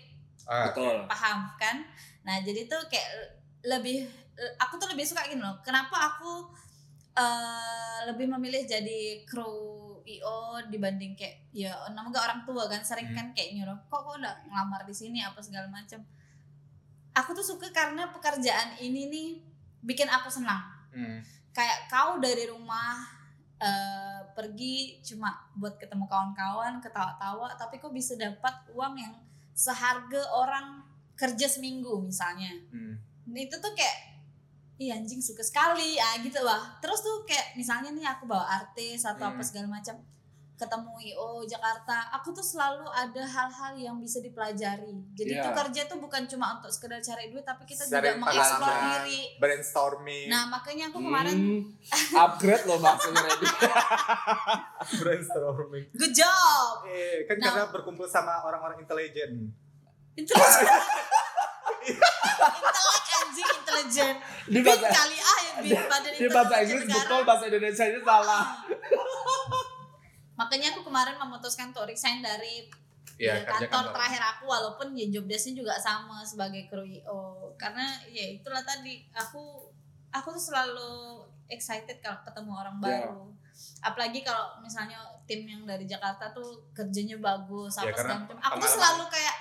Ah, 0.49 0.73
Betul. 0.73 1.05
paham 1.07 1.47
kan? 1.61 1.85
Nah 2.25 2.41
jadi 2.41 2.67
tuh 2.67 2.81
kayak 2.89 3.07
lebih, 3.63 4.09
aku 4.57 4.81
tuh 4.81 4.89
lebih 4.91 5.05
suka 5.05 5.29
gini 5.29 5.39
loh. 5.39 5.61
Kenapa 5.61 5.95
aku 6.11 6.49
eh, 7.13 7.99
lebih 8.09 8.27
memilih 8.33 8.65
jadi 8.65 9.23
kru 9.29 9.79
IO 10.03 10.59
dibanding 10.67 11.13
kayak 11.15 11.53
ya 11.53 11.71
namanya 11.93 12.25
orang 12.25 12.41
tua 12.43 12.65
kan 12.67 12.81
sering 12.81 13.13
Hmm. 13.13 13.15
kan 13.15 13.27
kayak 13.31 13.55
nyuruh 13.55 13.77
kok 13.87 14.01
kok 14.01 14.15
udah 14.17 14.35
ngelamar 14.49 14.83
di 14.83 14.95
sini 14.97 15.21
apa 15.21 15.39
segala 15.39 15.69
macam. 15.69 16.01
Aku 17.13 17.31
tuh 17.31 17.45
suka 17.45 17.69
karena 17.71 18.09
pekerjaan 18.09 18.75
ini 18.81 19.07
nih 19.07 19.29
bikin 19.81 20.09
aku 20.09 20.29
senang 20.29 20.61
hmm. 20.93 21.21
kayak 21.53 21.89
kau 21.89 22.21
dari 22.21 22.49
rumah 22.49 23.01
eh, 23.61 24.21
pergi 24.33 25.01
cuma 25.05 25.33
buat 25.57 25.77
ketemu 25.77 26.09
kawan-kawan 26.09 26.81
ketawa-tawa 26.81 27.57
tapi 27.57 27.77
kau 27.81 27.93
bisa 27.93 28.17
dapat 28.17 28.55
uang 28.73 28.95
yang 28.97 29.15
seharga 29.53 30.21
orang 30.33 30.81
kerja 31.19 31.45
seminggu 31.49 32.01
misalnya 32.01 32.49
Hmm. 32.73 32.97
Nah, 33.31 33.41
itu 33.47 33.55
tuh 33.63 33.71
kayak 33.77 34.11
Iya 34.81 34.97
anjing 34.97 35.21
suka 35.21 35.45
sekali 35.45 36.01
ah 36.01 36.17
gitu 36.25 36.41
lah 36.41 36.81
terus 36.81 37.05
tuh 37.05 37.21
kayak 37.29 37.53
misalnya 37.53 37.93
nih 37.93 38.09
aku 38.09 38.25
bawa 38.25 38.49
artis 38.49 39.05
atau 39.05 39.29
apa 39.29 39.45
Hmm. 39.45 39.45
segala 39.45 39.69
macam 39.77 39.93
ketemu 40.61 40.93
IO 41.03 41.29
Jakarta 41.43 41.97
aku 42.13 42.31
tuh 42.31 42.45
selalu 42.45 42.85
ada 42.87 43.23
hal-hal 43.23 43.73
yang 43.75 43.97
bisa 43.97 44.21
dipelajari 44.21 44.93
jadi 45.11 45.41
tuh 45.41 45.53
kerja 45.57 45.81
tuh 45.87 45.97
bukan 45.99 46.23
cuma 46.27 46.55
untuk 46.55 46.69
sekedar 46.69 47.01
cari 47.01 47.29
duit 47.29 47.41
tapi 47.43 47.65
kita 47.65 47.81
Cari 47.83 48.13
juga 48.13 48.21
mengeksplor 48.21 48.69
diri 49.01 49.21
Brainstorming. 49.37 50.27
nah 50.29 50.45
makanya 50.47 50.85
aku 50.87 51.01
kemarin 51.01 51.33
Hmm, 51.33 51.65
upgrade 52.23 52.65
loh 52.65 52.77
maksudnya. 52.79 53.25
Brainstorming. 55.01 55.87
good 55.95 56.13
job 56.13 56.85
Eh, 56.85 57.25
kan 57.25 57.37
Nah. 57.37 57.47
karena 57.49 57.65
berkumpul 57.71 58.05
sama 58.05 58.37
orang-orang 58.43 58.77
intelijen. 58.79 59.49
intelijen 60.13 60.69
intelek 61.81 63.07
anjing 63.17 63.49
intelijen 63.55 64.15
Di 64.45 64.61
bahasa 64.61 64.89
kali 64.91 65.17
ah 65.17 65.39
bin 65.59 65.81
badan 65.81 66.11
di 66.13 66.29
bahasa 66.29 66.55
intelijen 66.59 66.77
Inggris 66.77 66.93
betul, 66.95 67.21
bahasa 67.25 67.45
Indonesia 67.47 67.85
nya 67.87 68.01
salah. 68.03 68.45
Makanya 70.41 70.73
aku 70.73 70.89
kemarin 70.89 71.21
memutuskan 71.21 71.69
untuk 71.69 71.85
resign 71.85 72.25
dari 72.25 72.65
Iya, 73.21 73.37
ya, 73.37 73.45
kantor 73.45 73.69
kantor. 73.69 73.93
terakhir 74.01 74.23
aku 74.33 74.45
walaupun 74.49 74.97
ya 74.97 75.05
job 75.13 75.29
desk-nya 75.29 75.61
juga 75.61 75.77
sama 75.77 76.25
sebagai 76.25 76.65
kru 76.67 76.81
IO 76.81 77.53
karena 77.61 77.85
ya 78.09 78.33
itulah 78.33 78.65
tadi 78.65 79.05
aku 79.13 79.69
aku 80.09 80.29
tuh 80.33 80.41
selalu 80.41 81.21
excited 81.47 82.01
kalau 82.01 82.17
ketemu 82.25 82.53
orang 82.57 82.77
Ya. 82.81 83.05
baru 83.05 83.29
apalagi 83.85 84.25
kalau 84.25 84.57
misalnya 84.65 84.97
tim 85.29 85.45
yang 85.45 85.69
dari 85.69 85.85
Jakarta 85.85 86.33
tuh 86.33 86.65
kerjanya 86.73 87.21
bagus 87.21 87.77
Ya, 87.77 87.93
apa 87.93 87.93
karena 87.93 88.01
segala 88.01 88.21
macam 88.25 88.37
aku 88.41 88.57
tuh 88.57 88.71
selalu 88.73 89.05
kayak 89.13 89.37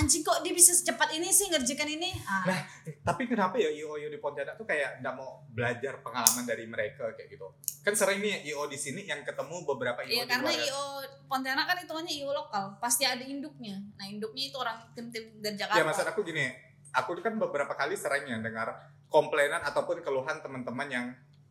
anjing 0.00 0.24
kok 0.24 0.40
dia 0.40 0.56
bisa 0.56 0.72
secepat 0.72 1.12
ini 1.12 1.28
sih 1.28 1.52
ngerjakan 1.52 1.88
ini 1.92 2.10
ah, 2.24 2.48
Nah, 2.48 2.60
Tapi 3.04 3.28
kenapa 3.28 3.60
ya 3.60 3.68
IO 3.68 4.00
IO 4.00 4.08
di 4.08 4.16
Pontianak 4.16 4.56
tuh 4.56 4.64
kayak 4.64 5.04
nggak 5.04 5.14
mau 5.14 5.44
belajar 5.52 6.00
pengalaman 6.00 6.48
dari 6.48 6.64
mereka 6.64 7.12
kayak 7.12 7.28
gitu? 7.28 7.52
Kan 7.84 7.92
sering 7.92 8.24
nih 8.24 8.48
IO 8.48 8.64
di 8.66 8.80
sini 8.80 9.04
yang 9.04 9.20
ketemu 9.20 9.68
beberapa 9.68 10.00
IO 10.08 10.16
Iya 10.16 10.24
di 10.24 10.30
karena 10.32 10.48
luar 10.48 10.56
ya. 10.56 10.64
IO 10.72 10.84
Pontianak 11.28 11.64
kan 11.68 11.76
hitungannya 11.84 12.12
IO 12.24 12.30
lokal 12.32 12.64
pasti 12.80 13.04
ada 13.04 13.22
induknya 13.22 13.76
nah 14.00 14.08
induknya 14.08 14.48
itu 14.48 14.56
orang 14.56 14.80
tim-tim 14.96 15.36
dari 15.38 15.54
Ya 15.54 15.68
Jakarta 15.68 15.86
maksud 15.86 16.06
aku 16.08 16.20
gini, 16.24 16.48
aku 16.90 17.20
kan 17.20 17.36
beberapa 17.36 17.76
kali 17.76 17.94
sering 17.94 18.26
ya 18.26 18.40
dengar 18.40 18.72
komplainan 19.10 19.60
ataupun 19.66 20.00
keluhan 20.00 20.40
teman-teman 20.40 20.88
yang 20.88 21.06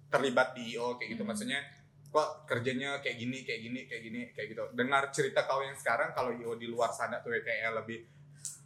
terlibat 0.09 0.57
di 0.57 0.73
IO 0.73 0.97
kayak 0.97 1.15
gitu. 1.15 1.23
Hmm. 1.23 1.31
Maksudnya 1.35 1.59
kok 2.09 2.49
kerjanya 2.49 2.97
kayak 3.05 3.21
gini, 3.21 3.45
kayak 3.45 3.61
gini, 3.61 3.79
kayak 3.85 4.01
gini, 4.01 4.21
kayak 4.33 4.47
gitu. 4.55 4.63
Dengar 4.73 5.13
cerita 5.13 5.45
kau 5.45 5.61
yang 5.61 5.77
sekarang 5.77 6.09
kalau 6.17 6.33
IO 6.33 6.57
di 6.57 6.65
luar 6.65 6.89
sana 6.89 7.21
tuh 7.21 7.37
ya 7.37 7.41
kayak 7.45 7.83
lebih 7.83 8.01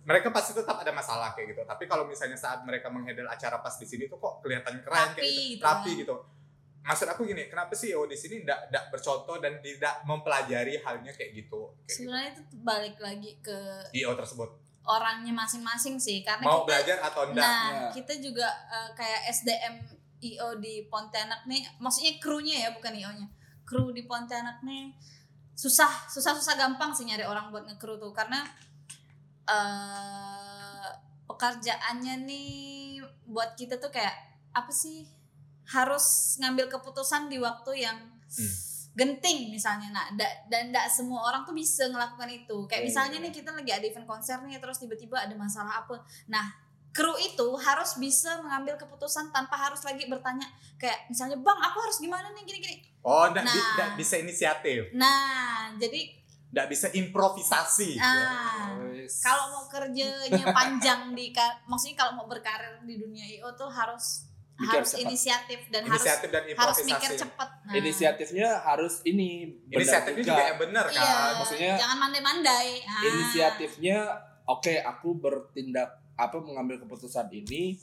mereka 0.04 0.28
pasti 0.36 0.52
tetap 0.52 0.80
ada 0.84 0.92
masalah 0.92 1.32
kayak 1.32 1.56
gitu. 1.56 1.62
Tapi 1.63 1.84
kalau 1.88 2.04
misalnya 2.04 2.36
saat 2.36 2.60
mereka 2.68 2.92
menghandle 2.92 3.28
acara 3.28 3.63
pas 3.63 3.76
di 3.80 3.88
sini 3.88 4.12
tuh 4.12 4.20
kok 4.20 4.44
kelihatan 4.44 4.84
keren 4.84 5.16
kayak 5.16 5.20
Rapi 5.20 5.32
gitu, 5.32 5.42
gitu. 5.58 5.63
rapi 5.63 5.92
gitu. 6.04 6.16
Maksud 6.84 7.08
aku 7.08 7.24
gini, 7.24 7.48
kenapa 7.48 7.72
sih 7.80 7.96
IO 7.96 8.04
di 8.04 8.20
sini 8.20 8.44
tidak 8.44 8.68
tidak 8.68 8.92
bercontoh 8.92 9.39
dan 9.39 9.63
tidak 9.63 10.04
mempelajari 10.04 10.76
halnya 10.84 11.16
kayak 11.16 11.32
gitu? 11.32 11.72
Kayak 11.72 11.88
gitu. 11.88 11.96
sebenarnya 11.96 12.30
itu 12.36 12.42
balik 12.60 12.98
lagi 13.00 13.32
ke 13.39 13.58
IO 13.96 14.12
tersebut 14.20 14.63
orangnya 14.84 15.32
masing-masing 15.32 15.96
sih 15.96 16.20
karena 16.28 16.44
mau 16.44 16.63
kita 16.63 16.68
belajar 16.68 16.98
atau 17.08 17.22
enggak? 17.32 17.44
nah 17.44 17.63
Ya. 17.72 17.88
kita 17.96 18.13
juga 18.20 18.48
eh, 18.68 18.89
kayak 18.92 19.22
SDM 19.32 19.76
IO 20.24 20.60
di 20.60 20.88
Pontianak 20.92 21.48
nih 21.48 21.63
maksudnya 21.80 22.20
krunya 22.20 22.68
ya 22.68 22.70
bukan 22.76 22.92
IO 22.92 23.12
nya 23.16 23.28
kru 23.63 23.96
di 23.96 24.04
Pontianak 24.04 24.60
nih 24.63 24.92
susah 25.56 26.08
susah 26.12 26.36
susah 26.36 26.60
gampang 26.60 26.92
sih 26.92 27.08
nyari 27.08 27.24
orang 27.24 27.48
buat 27.48 27.63
ngekru 27.63 27.96
tuh 27.96 28.12
karena 28.12 28.44
eh 29.46 30.88
pekerjaannya 31.24 32.16
nih 32.24 32.52
buat 33.26 33.56
kita 33.56 33.78
tuh 33.78 33.90
kayak 33.90 34.14
apa 34.52 34.70
sih? 34.70 35.08
Harus 35.66 36.38
ngambil 36.38 36.68
keputusan 36.70 37.28
di 37.28 37.40
waktu 37.40 37.82
yang 37.82 37.98
Hmm. 38.28 38.54
genting 38.94 39.50
misalnya. 39.50 39.90
Nah 39.90 40.06
da- 40.14 40.38
dan 40.48 40.70
tidak 40.70 40.86
semua 40.88 41.24
orang 41.24 41.42
tuh 41.44 41.54
bisa 41.54 41.86
ngelakukan 41.86 42.30
itu. 42.30 42.58
Kayak 42.66 42.82
Iya, 42.82 42.88
misalnya 42.88 43.18
iya. 43.18 43.26
nih 43.26 43.34
kita 43.34 43.50
lagi 43.50 43.72
ada 43.72 43.86
event 43.86 44.06
konser 44.06 44.38
nih 44.40 44.58
terus 44.58 44.78
tiba-tiba 44.78 45.18
ada 45.18 45.34
masalah 45.34 45.82
apa. 45.82 45.98
Nah 46.28 46.46
kru 46.90 47.18
itu 47.18 47.48
harus 47.58 47.98
bisa 47.98 48.38
mengambil 48.40 48.78
keputusan 48.78 49.30
tanpa 49.30 49.58
harus 49.58 49.82
lagi 49.82 50.06
bertanya 50.06 50.46
kayak 50.78 51.10
misalnya 51.10 51.36
bang 51.36 51.60
aku 51.60 51.78
harus 51.80 51.98
gimana 51.98 52.30
nih? 52.32 52.44
Gini-gini 52.44 52.78
Oh, 53.02 53.28
enggak, 53.28 53.44
Nah. 53.44 53.98
bisa 53.98 54.16
inisiatif, 54.16 54.94
nah 54.94 55.68
jadi 55.76 56.23
enggak 56.54 56.68
bisa 56.70 56.88
improvisasi. 56.94 57.98
ah 57.98 58.78
Wes. 58.78 59.26
kalau 59.26 59.50
mau 59.58 59.66
kerjanya 59.66 60.46
panjang 60.54 61.18
di 61.18 61.34
maksudnya 61.66 61.98
kalau 62.06 62.22
mau 62.22 62.28
berkarir 62.30 62.78
di 62.86 63.02
dunia 63.02 63.26
IO 63.42 63.50
tuh 63.58 63.74
harus 63.74 64.30
Mikir 64.54 64.86
harus 64.86 64.89
cepat. 64.94 65.04
inisiatif 65.10 65.60
dan 65.74 65.82
inisiatif 65.89 66.30
dan 66.30 66.44
harus 66.46 66.62
harus 66.62 66.78
mikir 66.86 67.12
cepat 67.18 67.50
nah, 67.66 67.74
inisiatifnya 67.74 68.50
harus 68.62 69.02
ini 69.02 69.50
benar 69.66 69.82
Inisiatifnya 69.82 70.24
juga 70.30 70.44
yang 70.46 70.60
benar 70.62 70.86
iya 70.94 71.02
kan. 71.02 71.34
Maksudnya- 71.42 71.78
jangan 71.82 71.98
mandai-mandai 71.98 72.70
ah. 72.86 73.02
inisiatifnya 73.02 73.98
oke 74.46 74.74
aku 74.86 75.10
bertindak 75.18 75.89
apa 76.13 76.38
mengambil 76.38 76.78
keputusan 76.86 77.34
ini 77.34 77.82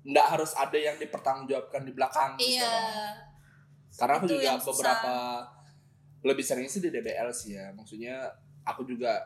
nggak 0.00 0.26
harus 0.40 0.56
ada 0.56 0.80
yang 0.80 0.96
dipertanggungjawabkan 0.96 1.84
di 1.84 1.92
belakang 1.92 2.32
gitu. 2.40 2.64
iya 2.64 3.12
karena 3.92 4.14
aku 4.16 4.26
juga 4.32 4.56
susah. 4.56 5.59
Lebih 6.20 6.44
sering 6.44 6.66
sih 6.66 6.78
di 6.78 6.88
DBL 6.88 7.30
sih 7.30 7.56
ya 7.56 7.72
maksudnya 7.72 8.28
aku 8.62 8.84
juga 8.84 9.16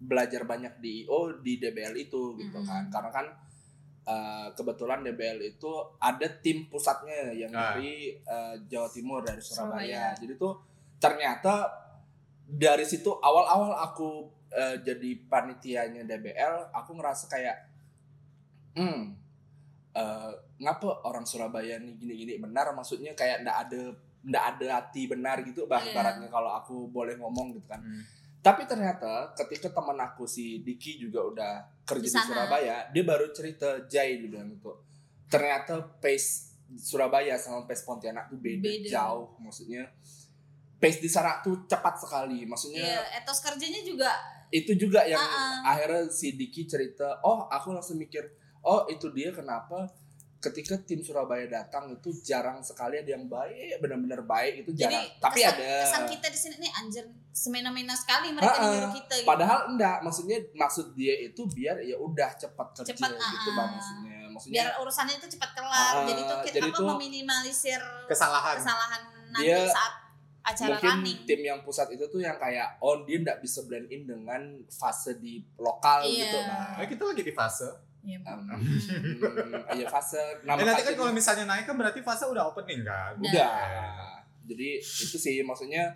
belajar 0.00 0.44
banyak 0.44 0.80
di 0.80 1.04
IO 1.04 1.36
di 1.38 1.56
DBL 1.56 1.94
itu 1.98 2.34
gitu 2.34 2.58
Mm-mm. 2.58 2.66
kan 2.66 2.82
karena 2.88 3.10
kan 3.10 3.26
eh, 4.04 4.48
kebetulan 4.52 5.00
DBL 5.00 5.40
itu 5.46 5.70
ada 5.98 6.28
tim 6.40 6.68
pusatnya 6.68 7.32
yang 7.32 7.48
Ah. 7.50 7.72
dari 7.72 8.12
eh, 8.14 8.54
Jawa 8.66 8.88
Timur 8.88 9.20
dari 9.20 9.40
Surabaya. 9.40 9.72
Surabaya. 9.80 10.04
jadi 10.16 10.32
tuh 10.34 10.54
ternyata 10.96 11.68
dari 12.44 12.84
situ 12.84 13.08
awal-awal 13.10 13.72
aku 13.80 14.28
eh, 14.50 14.76
jadi 14.80 15.10
panitianya 15.24 16.04
DBL 16.04 16.72
aku 16.72 16.90
ngerasa 16.94 17.28
kayak 17.28 17.56
hmm 18.74 19.02
eh, 19.94 20.32
ngapa 20.58 21.04
orang 21.04 21.24
Surabaya 21.24 21.78
nih 21.78 21.94
gini-gini 21.94 22.36
benar 22.36 22.72
maksudnya 22.72 23.12
kayak 23.12 23.40
ndak 23.40 23.56
ada 23.68 23.82
ndak 24.24 24.44
ada 24.56 24.66
hati 24.78 25.04
benar 25.04 25.40
gitu 25.40 25.64
bah 25.64 25.78
Iya. 25.78 25.90
ibaratnya 25.90 26.28
kalau 26.28 26.50
aku 26.52 26.88
boleh 26.88 27.14
ngomong 27.14 27.52
gitu 27.52 27.66
kan 27.66 27.78
Hmm. 27.78 28.02
tapi 28.40 28.64
ternyata 28.64 29.32
ketika 29.34 29.68
teman 29.70 29.96
aku 29.98 30.24
si 30.24 30.60
Diki 30.60 30.96
juga 30.98 31.20
udah 31.22 31.52
kerja 31.82 32.02
Di 32.02 32.10
di. 32.10 32.26
Surabaya 32.26 32.76
dia 32.88 33.02
baru 33.02 33.28
cerita 33.30 33.84
Jai 33.84 34.16
dia 34.16 34.26
bilang 34.26 34.48
gitu 34.50 34.72
ternyata 35.26 35.76
pace 35.98 36.52
Surabaya 36.74 37.36
sama 37.36 37.64
pace 37.64 37.82
Pontianak 37.82 38.26
tuh 38.26 38.36
beda, 38.36 38.64
Beda. 38.64 38.88
jauh 38.90 39.36
maksudnya 39.38 39.84
pace 40.74 40.98
di 40.98 41.06
sana 41.06 41.40
tuh 41.40 41.64
cepat 41.64 41.96
sekali 41.98 42.44
maksudnya 42.44 42.80
iya 42.82 43.00
etos 43.14 43.40
kerjanya 43.40 43.80
juga 43.80 44.10
itu 44.48 44.72
juga 44.74 45.02
yang 45.02 45.18
Ah, 45.18 45.28
ah. 45.62 45.72
akhirnya 45.72 46.08
si 46.08 46.32
Diki 46.32 46.64
cerita 46.64 47.20
oh 47.20 47.44
aku 47.46 47.72
langsung 47.72 47.96
mikir 47.96 48.24
oh 48.60 48.84
itu 48.86 49.08
dia 49.10 49.28
kenapa 49.30 49.88
ketika 50.44 50.76
tim 50.84 51.00
Surabaya 51.00 51.48
datang 51.48 51.88
itu 51.88 52.12
jarang 52.20 52.60
sekali 52.60 53.00
ada 53.00 53.10
yang 53.16 53.24
baik 53.24 53.80
benar-benar 53.80 54.20
baik 54.28 54.60
itu 54.66 54.76
jadi 54.76 54.92
jarang 54.92 55.04
tapi 55.24 55.40
kesan, 55.40 55.56
ada 55.56 55.64
kesan 55.88 56.04
kita 56.12 56.26
di 56.28 56.38
sini 56.38 56.54
nih 56.60 56.72
anjir 56.76 57.04
semena-mena 57.32 57.94
sekali 57.96 58.28
mereka 58.36 58.60
ah. 58.60 58.68
nyuruh 58.68 58.92
kita 58.92 59.14
gitu. 59.18 59.26
padahal 59.26 59.58
enggak 59.72 59.96
maksudnya 60.04 60.38
maksud 60.52 60.92
dia 60.92 61.14
itu 61.24 61.42
biar 61.48 61.80
ya 61.80 61.96
udah 61.96 62.30
cepat 62.36 62.68
kerja 62.76 62.92
Cepat, 62.92 63.10
gitu 63.16 63.48
ah, 63.50 63.54
bang 63.56 63.70
maksudnya 63.72 64.18
maksudnya 64.28 64.54
biar 64.60 64.68
urusannya 64.84 65.14
itu 65.16 65.28
cepat 65.32 65.50
kelar 65.56 65.94
Ah, 65.96 66.04
jadi 66.04 66.20
tuh 66.22 66.36
kita 66.44 66.56
jadi 66.60 66.70
apa 66.70 66.76
tuh 66.76 66.86
meminimalisir 66.94 67.80
Kesalahan. 68.06 68.56
kesalahan 68.60 69.00
nanti 69.32 69.48
Dia 69.48 69.66
saat 69.66 69.94
acara 70.44 70.76
mungkin 70.76 70.90
running 71.00 71.18
tim 71.24 71.40
yang 71.40 71.58
pusat 71.64 71.88
itu 71.88 72.04
tuh 72.12 72.20
yang 72.20 72.36
kayak 72.36 72.76
oh 72.84 73.00
dia 73.08 73.16
enggak 73.16 73.40
bisa 73.40 73.64
blend 73.64 73.88
in 73.88 74.04
dengan 74.04 74.60
fase 74.68 75.16
di 75.16 75.40
lokal 75.56 76.04
Iya. 76.04 76.20
gitu 76.28 76.38
nah 76.44 76.68
Nah, 76.76 76.84
kita 76.84 77.02
lagi 77.08 77.22
di 77.24 77.32
fase. 77.32 77.64
Iya, 78.04 78.20
Um, 78.20 78.44
hmm, 78.44 79.64
iya 79.76 79.88
fase 79.88 80.20
nama 80.42 80.60
Eh, 80.60 80.66
nanti 80.66 80.82
kan 80.82 80.92
kalau 80.92 81.08
misalnya 81.08 81.44
naik 81.46 81.64
kan 81.64 81.72
berarti 81.74 82.00
fase 82.00 82.24
udah 82.24 82.44
opening 82.46 82.84
kan. 82.84 83.16
Udah. 83.16 83.32
udah 83.32 84.12
jadi 84.44 84.76
itu 84.76 85.16
sih 85.16 85.40
maksudnya 85.40 85.88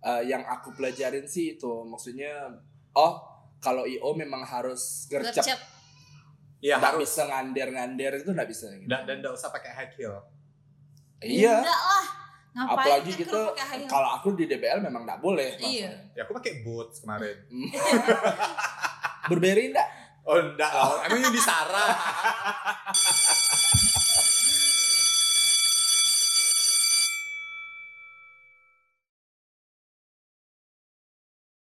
eh, 0.00 0.22
yang 0.24 0.42
aku 0.42 0.70
pelajarin 0.70 1.26
sih 1.26 1.54
itu 1.54 1.72
maksudnya 1.82 2.54
oh 2.92 3.18
kalau 3.58 3.82
io 3.82 4.14
memang 4.14 4.40
harus 4.40 5.04
gercep 5.06 5.36
gercep 5.36 5.58
Iya 6.60 6.76
nggak 6.76 6.92
harus. 6.94 7.08
bisa 7.08 7.22
ngander-ngander 7.24 8.12
itu 8.16 8.30
nggak 8.30 8.46
bisa 8.46 8.68
gitu. 8.70 8.86
Dan 8.86 9.04
dan 9.04 9.18
nggak 9.18 9.32
usah 9.32 9.48
pakai 9.48 9.70
high 9.72 9.90
heel. 9.90 10.16
iya 11.20 11.58
enggak 11.58 11.80
lah 11.80 12.06
ngapain 12.50 12.74
apalagi 12.74 13.10
gitu 13.16 13.40
kalau 13.86 14.08
aku 14.12 14.34
di 14.34 14.44
DBL 14.44 14.80
memang 14.80 15.02
nggak 15.02 15.18
boleh 15.18 15.56
Iya. 15.56 15.90
Ya 16.12 16.22
aku 16.22 16.32
pakai 16.32 16.62
boots 16.62 17.00
kemarin. 17.00 17.36
Burberry 19.28 19.70
enggak 19.70 19.88
Oh 20.30 20.38
enggak, 20.38 20.70
oh. 20.78 21.02
emang 21.02 21.26
yang 21.26 21.34
di 21.34 21.42
Sarah. 21.42 21.90